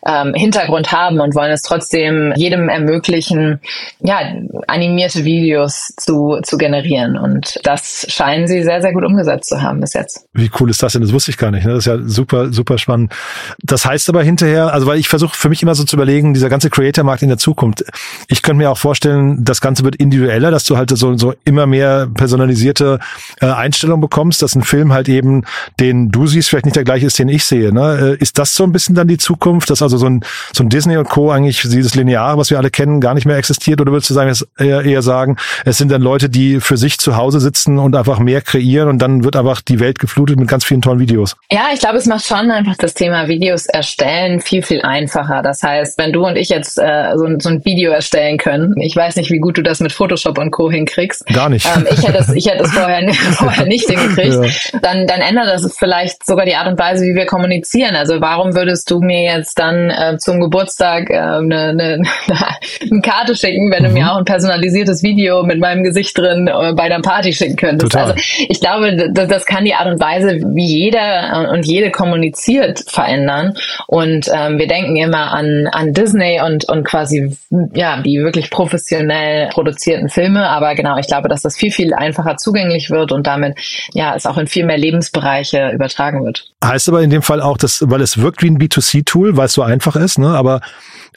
ähm, 0.05 0.35
Hintergrund 0.35 0.91
haben 0.91 1.21
und 1.21 1.37
wollen 1.37 1.53
es 1.53 1.63
trotzdem 1.63 2.33
jedem 2.35 2.69
ermöglichen, 2.69 3.61
ja, 4.01 4.19
animierte 4.67 5.25
Videos 5.25 5.93
zu, 5.97 6.41
zu 6.43 6.59
generieren. 6.59 7.17
Und 7.17 7.61
das 7.63 8.05
scheinen 8.09 8.49
sie 8.49 8.65
sehr, 8.65 8.83
sehr 8.83 8.93
gut 8.93 9.05
umgesetzt 9.05 9.51
zu 9.51 9.63
haben 9.63 9.79
bis 9.79 9.93
jetzt. 9.93 10.27
Wie 10.33 10.51
cool 10.59 10.69
ist 10.69 10.83
das 10.83 10.95
denn? 10.95 11.03
Das 11.03 11.13
wusste 11.13 11.31
ich 11.31 11.39
gar 11.39 11.53
nicht. 11.53 11.65
Ne? 11.65 11.75
Das 11.75 11.87
ist 11.87 11.87
ja 11.87 11.99
super, 12.03 12.53
super 12.53 12.77
spannend. 12.79 13.15
Das 13.63 13.87
heißt 13.87 14.09
aber 14.09 14.25
hinterher, 14.25 14.73
also 14.73 14.89
weil 14.89 14.99
ich 14.99 15.07
versuche 15.07 15.37
für 15.37 15.49
mich 15.49 15.63
immer 15.63 15.77
so 15.77 15.85
zu 15.85 15.95
überlegen, 15.95 16.35
dieser 16.35 16.49
ganze 16.49 16.71
Creator-Markt 16.71 17.23
in 17.23 17.29
der 17.29 17.39
Zukunft. 17.39 17.85
Ich 18.27 18.43
könnte 18.43 18.59
mir 18.59 18.73
auch 18.73 18.79
vorstellen, 18.79 19.45
das 19.45 19.61
Ganze 19.61 19.85
wird 19.85 19.95
individueller, 20.09 20.51
dass 20.51 20.65
du 20.65 20.77
halt 20.77 20.91
so, 20.91 21.17
so 21.17 21.35
immer 21.45 21.67
mehr 21.67 22.09
personalisierte 22.13 22.99
äh, 23.41 23.47
Einstellungen 23.47 24.01
bekommst, 24.01 24.43
dass 24.43 24.55
ein 24.55 24.63
Film 24.63 24.93
halt 24.93 25.09
eben, 25.09 25.45
den 25.81 26.11
du 26.11 26.27
siehst, 26.27 26.49
vielleicht 26.49 26.65
nicht 26.65 26.77
der 26.77 26.85
gleiche 26.85 27.07
ist, 27.07 27.19
den 27.19 27.29
ich 27.29 27.45
sehe. 27.45 27.73
Ne? 27.73 28.17
Äh, 28.19 28.23
ist 28.23 28.39
das 28.39 28.55
so 28.55 28.65
ein 28.65 28.73
bisschen 28.73 28.95
dann 28.95 29.09
die 29.09 29.19
Zukunft, 29.19 29.71
dass 29.71 29.83
also 29.83 29.97
so 29.97 30.07
ein, 30.07 30.25
so 30.53 30.65
ein 30.65 30.69
Disney 30.69 30.97
und 30.97 31.09
Co. 31.09 31.31
eigentlich 31.31 31.61
dieses 31.63 31.95
Lineare, 31.95 32.39
was 32.39 32.51
wir 32.51 32.59
alle 32.59 32.71
kennen, 32.71 33.01
gar 33.01 33.15
nicht 33.15 33.27
mehr 33.27 33.37
existiert? 33.37 33.81
Oder 33.81 33.93
würdest 33.93 34.11
du 34.11 34.15
sagen, 34.15 34.35
eher, 34.59 34.83
eher 34.83 35.03
sagen, 35.03 35.37
es 35.65 35.79
sind 35.79 35.91
dann 35.91 36.03
Leute, 36.03 36.29
die 36.29 36.61
für 36.61 36.77
sich 36.77 36.99
zu 36.99 37.17
Hause 37.17 37.41
sitzen 37.41 37.79
und 37.79 37.95
einfach 37.95 38.19
mehr 38.19 38.41
kreieren 38.41 38.89
und 38.89 38.99
dann 38.99 39.25
wird 39.25 39.37
einfach 39.37 39.61
die 39.61 39.81
Welt 39.81 39.99
geflutet 39.99 40.39
mit 40.39 40.49
ganz 40.49 40.65
vielen 40.65 40.83
tollen 40.83 41.01
Videos? 41.01 41.37
Ja, 41.51 41.67
ich 41.73 41.81
glaube, 41.81 41.99
es 41.99 42.07
macht 42.07 42.25
schon 42.25 42.51
einfach 42.51 42.77
das 42.77 42.95
Thema 42.95 43.29
Videos 43.29 43.67
erstellen 43.67 44.41
viel, 44.41 44.63
viel 44.63 44.83
einfacher. 44.83 45.43
Das 45.43 45.63
heißt, 45.63 45.99
wenn 45.99 46.13
du 46.13 46.27
und 46.27 46.37
ich 46.37 46.49
jetzt 46.49 46.79
äh, 46.79 47.13
so, 47.17 47.27
so 47.39 47.49
ein 47.51 47.65
Video 47.65 47.93
erstellen 47.93 48.39
können, 48.39 48.75
ich 48.81 48.95
weiß 48.95 49.17
nicht, 49.17 49.31
wie 49.31 49.39
gut 49.39 49.59
du 49.59 49.63
das 49.63 49.81
mit 49.81 49.93
Photoshop 49.99 50.39
und 50.39 50.53
Co. 50.53 50.71
hinkriegst. 50.71 51.27
Gar 51.27 51.49
nicht. 51.49 51.67
Ähm, 51.67 51.85
ich 51.91 52.07
hätte 52.07 52.19
es, 52.19 52.29
ich 52.33 52.47
hätte 52.47 52.63
es 52.63 52.71
vorher, 52.71 53.13
vorher 53.33 53.67
nicht 53.67 53.91
hingekriegt. 53.91 54.73
Ja. 54.73 54.79
Dann, 54.81 55.09
dann 55.09 55.21
ändert 55.21 55.49
das 55.49 55.77
vielleicht 55.77 56.25
sogar 56.25 56.47
die 56.47 56.55
Art 56.55 56.69
und 56.69 56.79
Weise, 56.79 57.05
wie 57.05 57.17
wir 57.17 57.27
kommunizieren. 57.27 57.97
Also 57.97 58.21
warum 58.21 58.55
würdest 58.55 58.89
du 58.91 59.01
mir 59.01 59.25
jetzt 59.25 59.59
dann 59.59 59.91
äh, 59.91 60.17
zum 60.19 60.41
Geburtstag 60.41 61.11
äh, 61.11 61.19
eine, 61.19 61.71
eine, 61.71 62.03
eine 62.91 63.01
Karte 63.03 63.35
schicken, 63.35 63.73
wenn 63.73 63.83
mhm. 63.83 63.89
du 63.89 63.93
mir 63.95 64.13
auch 64.13 64.19
ein 64.19 64.25
personalisiertes 64.25 65.03
Video 65.03 65.43
mit 65.43 65.59
meinem 65.59 65.83
Gesicht 65.83 66.17
drin 66.17 66.47
äh, 66.47 66.73
bei 66.75 66.89
der 66.89 67.01
Party 67.01 67.33
schicken 67.33 67.57
könntest? 67.57 67.93
Total. 67.93 68.13
Also 68.13 68.23
ich 68.49 68.61
glaube, 68.61 69.11
das, 69.13 69.29
das 69.29 69.47
kann 69.47 69.65
die 69.65 69.75
Art 69.75 69.89
und 69.89 70.01
Weise, 70.01 70.41
wie 70.55 70.67
jeder 70.67 71.49
und 71.51 71.67
jede 71.67 71.91
kommuniziert, 71.91 72.85
verändern. 72.87 73.55
Und 73.89 74.31
ähm, 74.33 74.59
wir 74.59 74.69
denken 74.69 74.95
immer 74.95 75.33
an, 75.33 75.67
an 75.73 75.93
Disney 75.93 76.41
und, 76.41 76.69
und 76.69 76.85
quasi, 76.85 77.37
ja, 77.75 78.01
die 78.01 78.21
wirklich 78.21 78.51
professionell 78.51 79.49
produzieren 79.49 79.78
produzierten 79.79 80.09
Filme. 80.09 80.49
Aber 80.49 80.75
genau, 80.75 80.99
ich 80.99 81.07
glaube, 81.07 81.29
dass 81.29 81.43
das 81.43 81.57
viel, 81.57 81.71
viel 81.71 81.95
einfacher 81.95 82.37
zugänglich 82.37 82.91
wird 82.91 83.13
und 83.13 83.27
damit 83.27 83.59
ja 83.93 84.15
es 84.15 84.27
auch 84.27 84.37
in 84.37 84.47
viel 84.47 84.65
mehr 84.65 84.79
Lebensbereiche 84.79 85.71
übertragen 85.73 86.25
wird. 86.25 86.53
Heißt 86.65 86.89
aber 86.89 87.03
in 87.03 87.11
dem 87.11 87.23
Fall 87.23 87.41
auch, 87.41 87.57
dass, 87.57 87.85
weil 87.87 88.01
es 88.01 88.19
wirkt 88.19 88.43
wie 88.43 88.51
ein 88.51 88.59
B2C-Tool, 88.59 89.37
weil 89.37 89.47
es 89.47 89.53
so 89.53 89.63
einfach 89.63 89.97
ist, 89.97 90.19
ne? 90.19 90.29
aber 90.29 90.61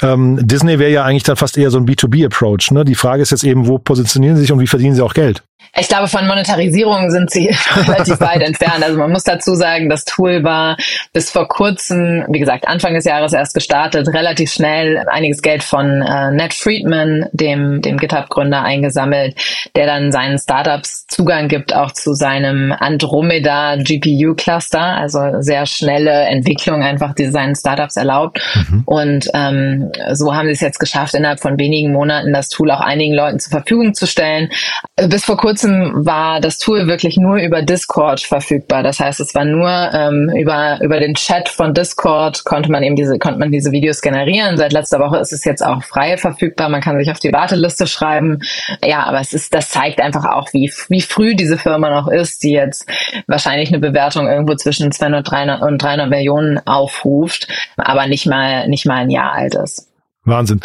ähm, 0.01 0.39
Disney 0.41 0.79
wäre 0.79 0.91
ja 0.91 1.03
eigentlich 1.03 1.23
dann 1.23 1.35
fast 1.35 1.57
eher 1.57 1.71
so 1.71 1.79
ein 1.79 1.85
B2B-Approach. 1.85 2.71
Ne? 2.71 2.85
Die 2.85 2.95
Frage 2.95 3.21
ist 3.21 3.31
jetzt 3.31 3.43
eben, 3.43 3.67
wo 3.67 3.77
positionieren 3.77 4.35
sie 4.35 4.43
sich 4.43 4.51
und 4.51 4.59
wie 4.59 4.67
verdienen 4.67 4.95
sie 4.95 5.03
auch 5.03 5.13
Geld? 5.13 5.43
Ich 5.77 5.87
glaube, 5.87 6.09
von 6.09 6.27
Monetarisierung 6.27 7.09
sind 7.11 7.31
sie 7.31 7.47
relativ 7.75 8.19
weit 8.19 8.41
entfernt. 8.41 8.83
Also 8.83 8.97
man 8.97 9.11
muss 9.11 9.23
dazu 9.23 9.55
sagen, 9.55 9.87
das 9.87 10.03
Tool 10.03 10.43
war 10.43 10.75
bis 11.13 11.31
vor 11.31 11.47
kurzem, 11.47 12.25
wie 12.29 12.39
gesagt, 12.39 12.67
Anfang 12.67 12.93
des 12.93 13.05
Jahres 13.05 13.31
erst 13.31 13.53
gestartet, 13.53 14.09
relativ 14.09 14.51
schnell 14.51 15.05
einiges 15.09 15.41
Geld 15.41 15.63
von 15.63 16.01
äh, 16.01 16.31
Ned 16.31 16.53
Friedman, 16.53 17.27
dem, 17.31 17.81
dem 17.81 17.97
GitHub-Gründer, 17.97 18.61
eingesammelt, 18.61 19.35
der 19.75 19.85
dann 19.85 20.11
seinen 20.11 20.37
Startups 20.37 21.05
Zugang 21.07 21.47
gibt 21.47 21.73
auch 21.73 21.91
zu 21.91 22.13
seinem 22.13 22.73
Andromeda 22.77 23.77
GPU-Cluster, 23.77 24.81
also 24.81 25.19
sehr 25.39 25.65
schnelle 25.65 26.23
Entwicklung 26.23 26.83
einfach, 26.83 27.15
die 27.15 27.27
seinen 27.27 27.55
Startups 27.55 27.95
erlaubt. 27.95 28.41
Mhm. 28.55 28.83
Und 28.85 29.29
ähm, 29.33 29.91
so 30.11 30.35
haben 30.35 30.47
sie 30.47 30.53
es 30.53 30.61
jetzt 30.61 30.79
geschafft, 30.79 31.13
innerhalb 31.13 31.39
von 31.39 31.57
wenigen 31.57 31.93
Monaten 31.93 32.33
das 32.33 32.49
Tool 32.49 32.71
auch 32.71 32.81
einigen 32.81 33.13
Leuten 33.13 33.39
zur 33.39 33.51
Verfügung 33.51 33.93
zu 33.93 34.05
stellen. 34.05 34.49
Bis 35.07 35.23
vor 35.23 35.37
kurzem 35.37 35.50
kurzem 35.51 36.05
war 36.05 36.39
das 36.39 36.59
Tool 36.59 36.87
wirklich 36.87 37.17
nur 37.17 37.35
über 37.35 37.61
Discord 37.61 38.21
verfügbar. 38.21 38.83
Das 38.83 39.01
heißt, 39.01 39.19
es 39.19 39.35
war 39.35 39.43
nur 39.43 39.69
ähm, 39.69 40.31
über 40.33 40.79
über 40.81 41.01
den 41.01 41.13
Chat 41.13 41.49
von 41.49 41.73
Discord 41.73 42.45
konnte 42.45 42.71
man 42.71 42.83
eben 42.83 42.95
diese 42.95 43.19
konnte 43.19 43.37
man 43.37 43.51
diese 43.51 43.73
Videos 43.73 44.01
generieren. 44.01 44.57
Seit 44.57 44.71
letzter 44.71 44.99
Woche 44.99 45.17
ist 45.17 45.33
es 45.33 45.43
jetzt 45.43 45.61
auch 45.61 45.83
frei 45.83 46.15
verfügbar. 46.15 46.69
Man 46.69 46.79
kann 46.79 46.97
sich 46.97 47.11
auf 47.11 47.19
die 47.19 47.33
Warteliste 47.33 47.85
schreiben. 47.85 48.39
Ja, 48.81 49.03
aber 49.03 49.19
es 49.19 49.33
ist 49.33 49.53
das 49.53 49.69
zeigt 49.69 49.99
einfach 49.99 50.23
auch, 50.23 50.53
wie 50.53 50.71
wie 50.87 51.01
früh 51.01 51.35
diese 51.35 51.57
Firma 51.57 51.89
noch 51.89 52.07
ist, 52.07 52.43
die 52.43 52.51
jetzt 52.51 52.89
wahrscheinlich 53.27 53.69
eine 53.69 53.79
Bewertung 53.79 54.27
irgendwo 54.29 54.55
zwischen 54.55 54.89
200 54.89 55.29
300 55.29 55.61
und 55.63 55.83
300 55.83 56.09
Millionen 56.09 56.65
aufruft, 56.65 57.49
aber 57.75 58.07
nicht 58.07 58.25
mal 58.25 58.69
nicht 58.69 58.85
mal 58.85 58.99
ein 58.99 59.09
Jahr 59.09 59.33
alt 59.33 59.55
ist. 59.55 59.89
Wahnsinn. 60.23 60.61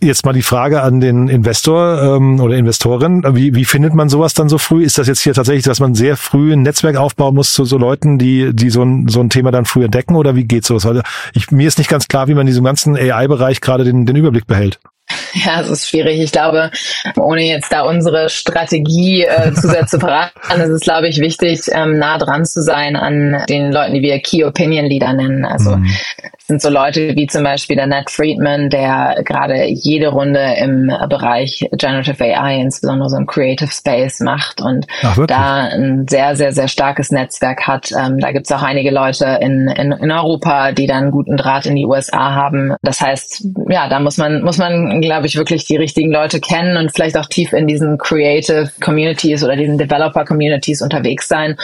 Jetzt 0.00 0.24
mal 0.24 0.32
die 0.32 0.40
Frage 0.40 0.82
an 0.82 1.00
den 1.00 1.28
Investor 1.28 2.16
ähm, 2.16 2.40
oder 2.40 2.56
Investorin. 2.56 3.22
Wie, 3.34 3.54
wie 3.54 3.66
findet 3.66 3.92
man 3.92 4.08
sowas 4.08 4.32
dann 4.32 4.48
so 4.48 4.56
früh? 4.56 4.82
Ist 4.82 4.96
das 4.96 5.06
jetzt 5.06 5.20
hier 5.20 5.34
tatsächlich, 5.34 5.64
dass 5.64 5.80
man 5.80 5.94
sehr 5.94 6.16
früh 6.16 6.54
ein 6.54 6.62
Netzwerk 6.62 6.96
aufbauen 6.96 7.34
muss 7.34 7.52
zu 7.52 7.66
so 7.66 7.76
Leuten, 7.76 8.18
die, 8.18 8.54
die 8.54 8.70
so 8.70 8.82
ein, 8.82 9.08
so 9.08 9.20
ein 9.20 9.28
Thema 9.28 9.50
dann 9.50 9.66
früh 9.66 9.84
entdecken 9.84 10.16
oder 10.16 10.34
wie 10.34 10.44
geht 10.44 10.64
sowas? 10.64 10.86
Also 10.86 11.02
ich, 11.34 11.50
mir 11.50 11.68
ist 11.68 11.76
nicht 11.76 11.90
ganz 11.90 12.08
klar, 12.08 12.26
wie 12.26 12.34
man 12.34 12.42
in 12.42 12.46
diesem 12.46 12.64
ganzen 12.64 12.96
AI-Bereich 12.96 13.60
gerade 13.60 13.84
den, 13.84 14.06
den 14.06 14.16
Überblick 14.16 14.46
behält. 14.46 14.80
Ja, 15.34 15.60
es 15.60 15.68
ist 15.68 15.88
schwierig. 15.88 16.20
Ich 16.20 16.32
glaube, 16.32 16.70
ohne 17.16 17.42
jetzt 17.42 17.72
da 17.72 17.82
unsere 17.82 18.28
Strategie 18.28 19.24
äh, 19.24 19.52
zu 19.52 19.68
sehr 19.68 19.86
zu 19.86 19.98
verraten, 19.98 20.32
ist 20.60 20.68
es, 20.68 20.80
glaube 20.80 21.08
ich, 21.08 21.20
wichtig, 21.20 21.60
ähm, 21.72 21.98
nah 21.98 22.18
dran 22.18 22.44
zu 22.44 22.62
sein 22.62 22.96
an 22.96 23.44
den 23.48 23.72
Leuten, 23.72 23.94
die 23.94 24.02
wir 24.02 24.18
Key 24.20 24.44
Opinion 24.44 24.86
Leader 24.86 25.12
nennen. 25.12 25.44
Also 25.44 25.76
mhm. 25.76 25.90
sind 26.46 26.62
so 26.62 26.68
Leute 26.68 27.14
wie 27.16 27.26
zum 27.26 27.44
Beispiel 27.44 27.76
der 27.76 27.86
Nat 27.86 28.10
Friedman, 28.10 28.70
der 28.70 29.22
gerade 29.24 29.66
jede 29.66 30.08
Runde 30.08 30.56
im 30.58 30.92
Bereich 31.08 31.66
Generative 31.72 32.22
AI, 32.22 32.60
insbesondere 32.60 33.08
so 33.08 33.16
im 33.16 33.26
Creative 33.26 33.70
Space 33.70 34.20
macht 34.20 34.60
und 34.60 34.86
Ach, 35.02 35.26
da 35.26 35.68
ein 35.68 36.06
sehr, 36.08 36.36
sehr, 36.36 36.52
sehr 36.52 36.68
starkes 36.68 37.10
Netzwerk 37.10 37.66
hat. 37.66 37.92
Ähm, 37.92 38.18
da 38.18 38.32
gibt 38.32 38.46
es 38.46 38.52
auch 38.52 38.62
einige 38.62 38.90
Leute 38.90 39.38
in, 39.40 39.68
in, 39.68 39.92
in 39.92 40.10
Europa, 40.10 40.72
die 40.72 40.86
dann 40.86 41.10
guten 41.10 41.36
Draht 41.36 41.66
in 41.66 41.76
die 41.76 41.86
USA 41.86 42.34
haben. 42.34 42.74
Das 42.82 43.00
heißt, 43.00 43.46
ja, 43.68 43.88
da 43.88 44.00
muss 44.00 44.16
man, 44.16 44.42
muss 44.42 44.58
man 44.58 44.99
glaube 45.00 45.26
ich, 45.26 45.36
wirklich 45.36 45.64
die 45.64 45.76
richtigen 45.76 46.12
Leute 46.12 46.40
kennen 46.40 46.76
und 46.76 46.92
vielleicht 46.92 47.16
auch 47.16 47.26
tief 47.26 47.52
in 47.52 47.66
diesen 47.66 47.98
Creative 47.98 48.70
Communities 48.80 49.44
oder 49.44 49.56
diesen 49.56 49.78
Developer 49.78 50.24
Communities 50.24 50.82
unterwegs 50.82 51.28
sein. 51.28 51.56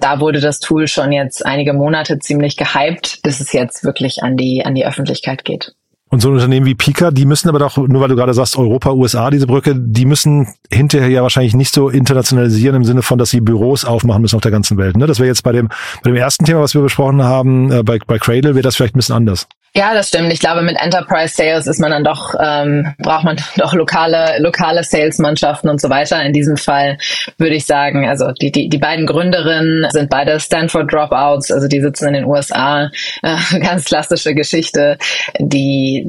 Da 0.00 0.20
wurde 0.20 0.40
das 0.40 0.60
Tool 0.60 0.86
schon 0.86 1.12
jetzt 1.12 1.44
einige 1.44 1.72
Monate 1.72 2.18
ziemlich 2.18 2.56
gehypt, 2.56 3.20
bis 3.22 3.40
es 3.40 3.52
jetzt 3.52 3.84
wirklich 3.84 4.22
an 4.22 4.36
die, 4.36 4.64
an 4.64 4.74
die 4.74 4.86
Öffentlichkeit 4.86 5.44
geht. 5.44 5.72
Und 6.12 6.20
so 6.20 6.28
ein 6.28 6.34
Unternehmen 6.34 6.66
wie 6.66 6.74
Pika, 6.74 7.10
die 7.10 7.24
müssen 7.24 7.48
aber 7.48 7.58
doch, 7.58 7.78
nur 7.78 8.02
weil 8.02 8.08
du 8.08 8.16
gerade 8.16 8.34
sagst, 8.34 8.58
Europa, 8.58 8.92
USA, 8.92 9.30
diese 9.30 9.46
Brücke, 9.46 9.74
die 9.74 10.04
müssen 10.04 10.46
hinterher 10.70 11.08
ja 11.08 11.22
wahrscheinlich 11.22 11.54
nicht 11.54 11.72
so 11.72 11.88
internationalisieren 11.88 12.76
im 12.76 12.84
Sinne 12.84 13.00
von, 13.00 13.16
dass 13.16 13.30
sie 13.30 13.40
Büros 13.40 13.86
aufmachen 13.86 14.20
müssen 14.20 14.36
auf 14.36 14.42
der 14.42 14.50
ganzen 14.50 14.76
Welt. 14.76 14.94
Ne? 14.98 15.06
Das 15.06 15.20
wäre 15.20 15.28
jetzt 15.28 15.42
bei 15.42 15.52
dem, 15.52 15.68
bei 16.02 16.10
dem 16.10 16.16
ersten 16.16 16.44
Thema, 16.44 16.60
was 16.60 16.74
wir 16.74 16.82
besprochen 16.82 17.22
haben, 17.22 17.72
äh, 17.72 17.82
bei, 17.82 17.98
bei 18.06 18.18
Cradle, 18.18 18.54
wäre 18.54 18.60
das 18.60 18.76
vielleicht 18.76 18.94
ein 18.94 18.98
bisschen 18.98 19.16
anders. 19.16 19.48
Ja, 19.74 19.94
das 19.94 20.08
stimmt. 20.08 20.30
Ich 20.30 20.40
glaube, 20.40 20.60
mit 20.60 20.76
Enterprise 20.78 21.34
Sales 21.34 21.66
ist 21.66 21.80
man 21.80 21.92
dann 21.92 22.04
doch, 22.04 22.34
ähm, 22.38 22.94
braucht 22.98 23.24
man 23.24 23.36
doch 23.56 23.72
lokale, 23.72 24.38
lokale 24.38 24.84
Salesmannschaften 24.84 25.70
und 25.70 25.80
so 25.80 25.88
weiter. 25.88 26.22
In 26.22 26.34
diesem 26.34 26.58
Fall 26.58 26.98
würde 27.38 27.54
ich 27.54 27.64
sagen, 27.64 28.06
also 28.06 28.32
die, 28.32 28.52
die, 28.52 28.68
die 28.68 28.76
beiden 28.76 29.06
Gründerinnen 29.06 29.86
sind 29.90 30.10
beide 30.10 30.38
Stanford 30.40 30.92
Dropouts, 30.92 31.50
also 31.50 31.68
die 31.68 31.80
sitzen 31.80 32.08
in 32.08 32.12
den 32.12 32.24
USA. 32.26 32.90
Äh, 33.22 33.36
ganz 33.60 33.86
klassische 33.86 34.34
Geschichte. 34.34 34.98
Die, 35.38 36.06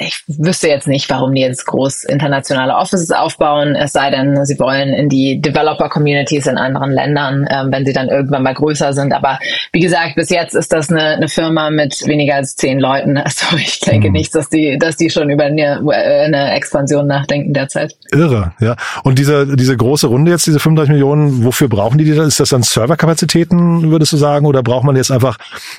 ich 0.00 0.22
wüsste 0.26 0.68
jetzt 0.68 0.86
nicht, 0.86 1.08
warum 1.08 1.34
die 1.34 1.40
jetzt 1.40 1.64
groß 1.64 2.04
internationale 2.04 2.74
Offices 2.74 3.10
aufbauen, 3.10 3.74
es 3.74 3.92
sei 3.92 4.10
denn, 4.10 4.44
sie 4.44 4.58
wollen 4.58 4.92
in 4.92 5.08
die 5.08 5.40
Developer 5.40 5.88
Communities 5.88 6.46
in 6.46 6.58
anderen 6.58 6.90
Ländern, 6.90 7.46
äh, 7.46 7.64
wenn 7.68 7.86
sie 7.86 7.94
dann 7.94 8.08
irgendwann 8.08 8.42
mal 8.42 8.52
größer 8.52 8.92
sind. 8.92 9.14
Aber 9.14 9.38
wie 9.72 9.80
gesagt, 9.80 10.16
bis 10.16 10.28
jetzt 10.28 10.54
ist 10.54 10.74
das 10.74 10.90
eine, 10.90 11.14
eine 11.14 11.28
Firma 11.28 11.70
mit 11.70 12.06
weniger 12.06 12.34
als 12.34 12.54
zehn 12.54 12.78
Leuten 12.78 12.97
Leuten. 12.98 13.18
Also 13.28 13.56
ich 13.56 13.80
denke 13.80 14.08
mhm. 14.08 14.14
nicht, 14.14 14.34
dass 14.34 14.48
die, 14.48 14.78
dass 14.78 14.96
die 14.96 15.10
schon 15.10 15.28
über 15.30 15.44
eine, 15.44 15.80
eine 15.90 16.54
Expansion 16.54 17.06
nachdenken 17.06 17.52
derzeit. 17.52 17.94
Irre, 18.10 18.52
ja. 18.58 18.74
Und 19.04 19.18
diese, 19.18 19.56
diese 19.56 19.76
große 19.76 20.06
Runde 20.06 20.30
jetzt, 20.30 20.46
diese 20.46 20.58
35 20.58 20.92
Millionen, 20.92 21.44
wofür 21.44 21.68
brauchen 21.68 21.98
die 21.98 22.04
die? 22.04 22.12
Ist 22.12 22.40
das 22.40 22.48
dann 22.48 22.62
Serverkapazitäten, 22.62 23.90
würdest 23.90 24.12
du 24.12 24.16
sagen? 24.16 24.46
Oder 24.46 24.62
braucht 24.62 24.84
man 24.84 24.96
jetzt 24.96 25.10
einfach, 25.10 25.36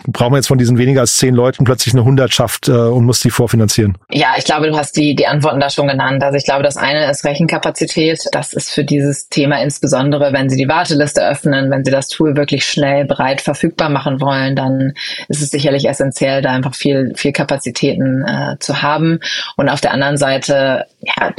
braucht 0.07 0.31
man 0.31 0.37
jetzt 0.37 0.47
von 0.47 0.57
diesen 0.57 0.77
weniger 0.77 1.01
als 1.01 1.17
zehn 1.17 1.33
Leuten 1.33 1.63
plötzlich 1.63 1.93
eine 1.93 2.03
Hundertschaft 2.03 2.67
äh, 2.67 2.71
und 2.71 3.05
muss 3.05 3.19
die 3.19 3.31
vorfinanzieren? 3.31 3.97
Ja, 4.11 4.35
ich 4.37 4.45
glaube, 4.45 4.67
du 4.67 4.77
hast 4.77 4.95
die, 4.95 5.15
die 5.15 5.27
Antworten 5.27 5.59
da 5.59 5.69
schon 5.69 5.87
genannt. 5.87 6.23
Also 6.23 6.37
ich 6.37 6.45
glaube, 6.45 6.63
das 6.63 6.77
eine 6.77 7.09
ist 7.09 7.25
Rechenkapazität. 7.25 8.25
Das 8.31 8.53
ist 8.53 8.69
für 8.69 8.83
dieses 8.83 9.27
Thema 9.29 9.61
insbesondere, 9.61 10.33
wenn 10.33 10.49
sie 10.49 10.57
die 10.57 10.67
Warteliste 10.67 11.27
öffnen, 11.27 11.71
wenn 11.71 11.83
sie 11.83 11.91
das 11.91 12.07
Tool 12.09 12.37
wirklich 12.37 12.65
schnell 12.65 13.05
bereit 13.05 13.41
verfügbar 13.41 13.89
machen 13.89 14.21
wollen, 14.21 14.55
dann 14.55 14.93
ist 15.27 15.41
es 15.41 15.49
sicherlich 15.49 15.87
essentiell, 15.87 16.41
da 16.41 16.51
einfach 16.51 16.75
viel 16.75 17.08
viel, 17.15 17.31
Kapazitäten 17.31 18.25
äh, 18.25 18.57
zu 18.59 18.81
haben. 18.81 19.19
Und 19.55 19.69
auf 19.69 19.81
der 19.81 19.93
anderen 19.93 20.17
Seite, 20.17 20.85
ja, 21.01 21.33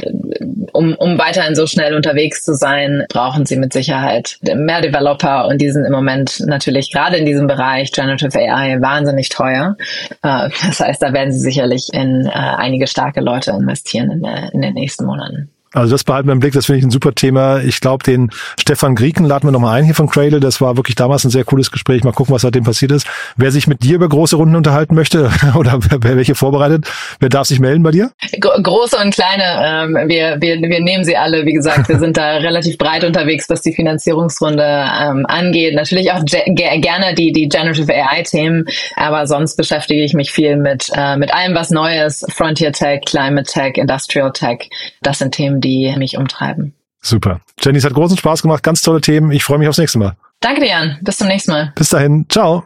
um, 0.71 0.95
um 0.95 1.17
weiterhin 1.17 1.55
so 1.55 1.67
schnell 1.67 1.95
unterwegs 1.95 2.43
zu 2.43 2.55
sein, 2.55 3.05
brauchen 3.09 3.45
sie 3.45 3.57
mit 3.57 3.73
Sicherheit 3.73 4.37
mehr 4.41 4.81
Developer 4.81 5.47
und 5.47 5.59
die 5.59 5.69
sind 5.69 5.85
im 5.85 5.91
Moment 5.91 6.41
natürlich 6.45 6.91
gerade 6.91 7.17
in 7.17 7.25
diesem 7.25 7.47
Bereich 7.47 7.91
Generative 7.91 8.37
AI 8.39 8.81
wahnsinnig 8.81 9.29
teuer. 9.29 9.77
Äh, 10.23 10.49
das 10.67 10.79
heißt, 10.79 11.01
da 11.01 11.13
werden 11.13 11.31
sie 11.31 11.39
sicherlich 11.39 11.89
in 11.93 12.25
äh, 12.25 12.29
einige 12.31 12.87
starke 12.87 13.21
Leute 13.21 13.51
investieren 13.51 14.11
in, 14.11 14.25
in 14.53 14.61
den 14.61 14.73
nächsten 14.73 15.05
Monaten. 15.05 15.51
Also 15.73 15.93
das 15.93 16.03
behalten 16.03 16.27
wir 16.27 16.33
im 16.33 16.39
Blick, 16.41 16.53
das 16.53 16.65
finde 16.65 16.79
ich 16.79 16.85
ein 16.85 16.91
super 16.91 17.15
Thema. 17.15 17.59
Ich 17.59 17.79
glaube, 17.79 18.03
den 18.03 18.29
Stefan 18.59 18.93
Grieken 18.93 19.25
laden 19.25 19.47
wir 19.47 19.51
nochmal 19.51 19.79
ein 19.79 19.85
hier 19.85 19.95
von 19.95 20.09
Cradle. 20.09 20.41
Das 20.41 20.59
war 20.59 20.75
wirklich 20.75 20.95
damals 20.95 21.23
ein 21.23 21.29
sehr 21.29 21.45
cooles 21.45 21.71
Gespräch. 21.71 22.03
Mal 22.03 22.11
gucken, 22.11 22.35
was 22.35 22.41
seitdem 22.41 22.65
passiert 22.65 22.91
ist. 22.91 23.07
Wer 23.37 23.51
sich 23.51 23.67
mit 23.67 23.81
dir 23.83 23.95
über 23.95 24.09
große 24.09 24.35
Runden 24.35 24.55
unterhalten 24.55 24.95
möchte 24.95 25.31
oder 25.55 25.79
wer 25.81 26.17
welche 26.17 26.35
vorbereitet, 26.35 26.89
wer 27.21 27.29
darf 27.29 27.47
sich 27.47 27.61
melden 27.61 27.83
bei 27.83 27.91
dir? 27.91 28.11
Große 28.41 28.97
und 28.97 29.13
kleine, 29.13 29.43
ähm, 29.63 30.09
wir, 30.09 30.37
wir, 30.41 30.61
wir 30.61 30.81
nehmen 30.81 31.05
sie 31.05 31.15
alle. 31.15 31.45
Wie 31.45 31.53
gesagt, 31.53 31.87
wir 31.87 31.99
sind 31.99 32.17
da 32.17 32.31
relativ 32.37 32.77
breit 32.77 33.05
unterwegs, 33.05 33.49
was 33.49 33.61
die 33.61 33.73
Finanzierungsrunde 33.73 34.63
ähm, 34.63 35.25
angeht. 35.27 35.75
Natürlich 35.75 36.11
auch 36.11 36.23
gerne 36.25 37.15
die, 37.15 37.31
die 37.31 37.47
Generative 37.47 37.93
AI-Themen, 37.93 38.65
aber 38.97 39.25
sonst 39.25 39.55
beschäftige 39.55 40.03
ich 40.03 40.13
mich 40.13 40.31
viel 40.31 40.57
mit, 40.57 40.91
äh, 40.93 41.15
mit 41.15 41.33
allem, 41.33 41.55
was 41.55 41.69
Neues, 41.69 42.25
Frontier 42.29 42.73
Tech, 42.73 43.01
Climate 43.05 43.49
Tech, 43.49 43.77
Industrial 43.77 44.33
Tech. 44.33 44.69
Das 45.01 45.19
sind 45.19 45.33
Themen, 45.33 45.60
die 45.61 45.95
mich 45.97 46.17
umtreiben. 46.17 46.73
Super. 47.01 47.41
Jenny, 47.59 47.77
es 47.77 47.85
hat 47.85 47.93
großen 47.93 48.17
Spaß 48.17 48.41
gemacht, 48.41 48.63
ganz 48.63 48.81
tolle 48.81 49.01
Themen. 49.01 49.31
Ich 49.31 49.43
freue 49.43 49.57
mich 49.57 49.67
aufs 49.67 49.77
nächste 49.77 49.97
Mal. 49.97 50.15
Danke 50.39 50.61
dir, 50.61 50.69
Jan. 50.69 50.97
Bis 51.01 51.17
zum 51.17 51.27
nächsten 51.27 51.51
Mal. 51.51 51.71
Bis 51.75 51.89
dahin. 51.89 52.25
Ciao. 52.29 52.65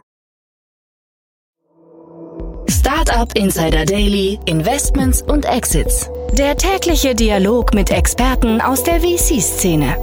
Startup 2.68 3.32
Insider 3.36 3.84
Daily, 3.84 4.38
Investments 4.46 5.22
und 5.22 5.44
Exits. 5.44 6.10
Der 6.32 6.56
tägliche 6.56 7.14
Dialog 7.14 7.74
mit 7.74 7.90
Experten 7.90 8.60
aus 8.60 8.82
der 8.82 9.00
VC-Szene. 9.00 9.96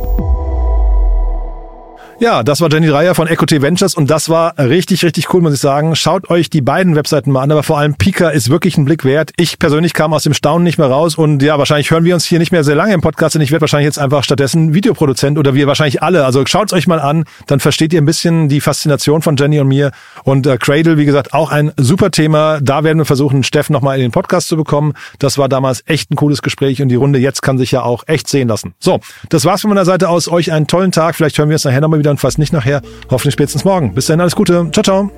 Ja, 2.24 2.42
das 2.42 2.62
war 2.62 2.72
Jenny 2.72 2.88
Dreier 2.88 3.16
von 3.16 3.28
EcoT 3.28 3.62
Ventures 3.62 3.96
und 3.96 4.10
das 4.10 4.30
war 4.30 4.58
richtig, 4.58 5.04
richtig 5.04 5.34
cool, 5.34 5.42
muss 5.42 5.56
ich 5.56 5.60
sagen. 5.60 5.94
Schaut 5.94 6.30
euch 6.30 6.50
die 6.50 6.62
beiden 6.62 6.96
Webseiten 6.96 7.34
mal 7.34 7.42
an, 7.42 7.52
aber 7.52 7.64
vor 7.64 7.78
allem 7.78 7.96
Pika 7.96 8.30
ist 8.30 8.50
wirklich 8.50 8.78
ein 8.78 8.86
Blick 8.86 9.04
wert. 9.04 9.32
Ich 9.36 9.60
persönlich 9.60 9.94
kam 9.94 10.14
aus 10.14 10.24
dem 10.24 10.34
Staunen 10.34 10.64
nicht 10.64 10.78
mehr 10.78 10.88
raus 10.88 11.16
und 11.16 11.44
ja, 11.44 11.58
wahrscheinlich 11.58 11.92
hören 11.92 12.06
wir 12.06 12.14
uns 12.14 12.24
hier 12.24 12.40
nicht 12.40 12.54
mehr 12.54 12.64
sehr 12.64 12.76
lange 12.76 12.94
im 12.94 13.02
Podcast 13.02 13.36
und 13.36 13.42
ich 13.42 13.52
werde 13.52 13.60
wahrscheinlich 13.60 13.88
jetzt 13.88 14.00
einfach 14.00 14.24
stattdessen 14.24 14.74
Videoproduzent 14.74 15.38
oder 15.38 15.54
wir 15.54 15.68
wahrscheinlich 15.68 16.02
alle. 16.02 16.24
Also 16.24 16.46
schaut 16.48 16.72
euch 16.72 16.88
mal 16.88 17.02
an, 17.02 17.26
dann 17.48 17.60
versteht 17.60 17.92
ihr 17.92 18.02
ein 18.02 18.06
bisschen 18.06 18.48
die 18.48 18.62
Faszination 18.62 19.22
von 19.22 19.36
Jenny 19.36 19.60
und 19.60 19.68
mir 19.68 19.92
und 20.24 20.48
äh, 20.48 20.56
Cradle, 20.58 20.98
wie 20.98 21.04
gesagt, 21.04 21.34
auch 21.34 21.52
ein 21.52 21.74
super 21.76 22.10
Thema. 22.10 22.62
Da 22.62 22.86
werden 22.86 23.00
wir 23.00 23.06
versuchen, 23.06 23.44
Steff 23.44 23.70
nochmal 23.70 23.98
in 23.98 24.02
den 24.02 24.12
Podcast 24.12 24.48
zu 24.48 24.56
bekommen. 24.56 24.94
Das 25.20 25.38
war 25.38 25.50
damals 25.50 25.84
echt 25.88 26.10
ein 26.10 26.16
cooles 26.16 26.42
Gespräch 26.42 26.82
und 26.82 26.88
die 26.88 26.96
Runde 26.96 27.20
jetzt 27.20 27.42
kann 27.42 27.58
sich 27.58 27.72
ja 27.72 27.82
auch 27.82 28.04
echt 28.08 28.30
sehen 28.30 28.48
lassen. 28.48 28.76
So, 28.80 29.02
das 29.28 29.44
war's 29.44 29.60
von 29.60 29.72
meiner 29.72 29.84
Seite 29.84 30.08
aus. 30.08 30.30
Euch 30.30 30.54
einen 30.54 30.68
tollen 30.68 30.94
Tag. 30.94 31.16
Vielleicht 31.16 31.38
hören 31.38 31.50
wir 31.50 31.56
uns 31.56 31.66
nachher 31.66 31.82
nochmal 31.82 32.00
wieder 32.00 32.13
und 32.14 32.20
falls 32.20 32.38
nicht 32.38 32.54
nachher, 32.54 32.82
hoffentlich 33.10 33.34
spätestens 33.34 33.66
morgen. 33.66 33.94
Bis 33.94 34.06
dahin 34.06 34.22
alles 34.22 34.36
Gute. 34.36 34.70
Ciao, 34.72 34.84
ciao. 34.84 35.12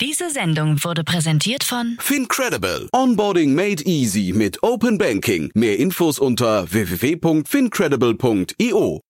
Diese 0.00 0.30
Sendung 0.30 0.82
wurde 0.84 1.04
präsentiert 1.04 1.64
von 1.64 1.96
Fincredible. 1.98 2.88
Onboarding 2.92 3.54
made 3.54 3.84
easy 3.84 4.32
mit 4.34 4.62
Open 4.62 4.96
Banking. 4.96 5.50
Mehr 5.54 5.78
Infos 5.78 6.18
unter 6.18 6.70
www.fincredible.io. 6.70 9.00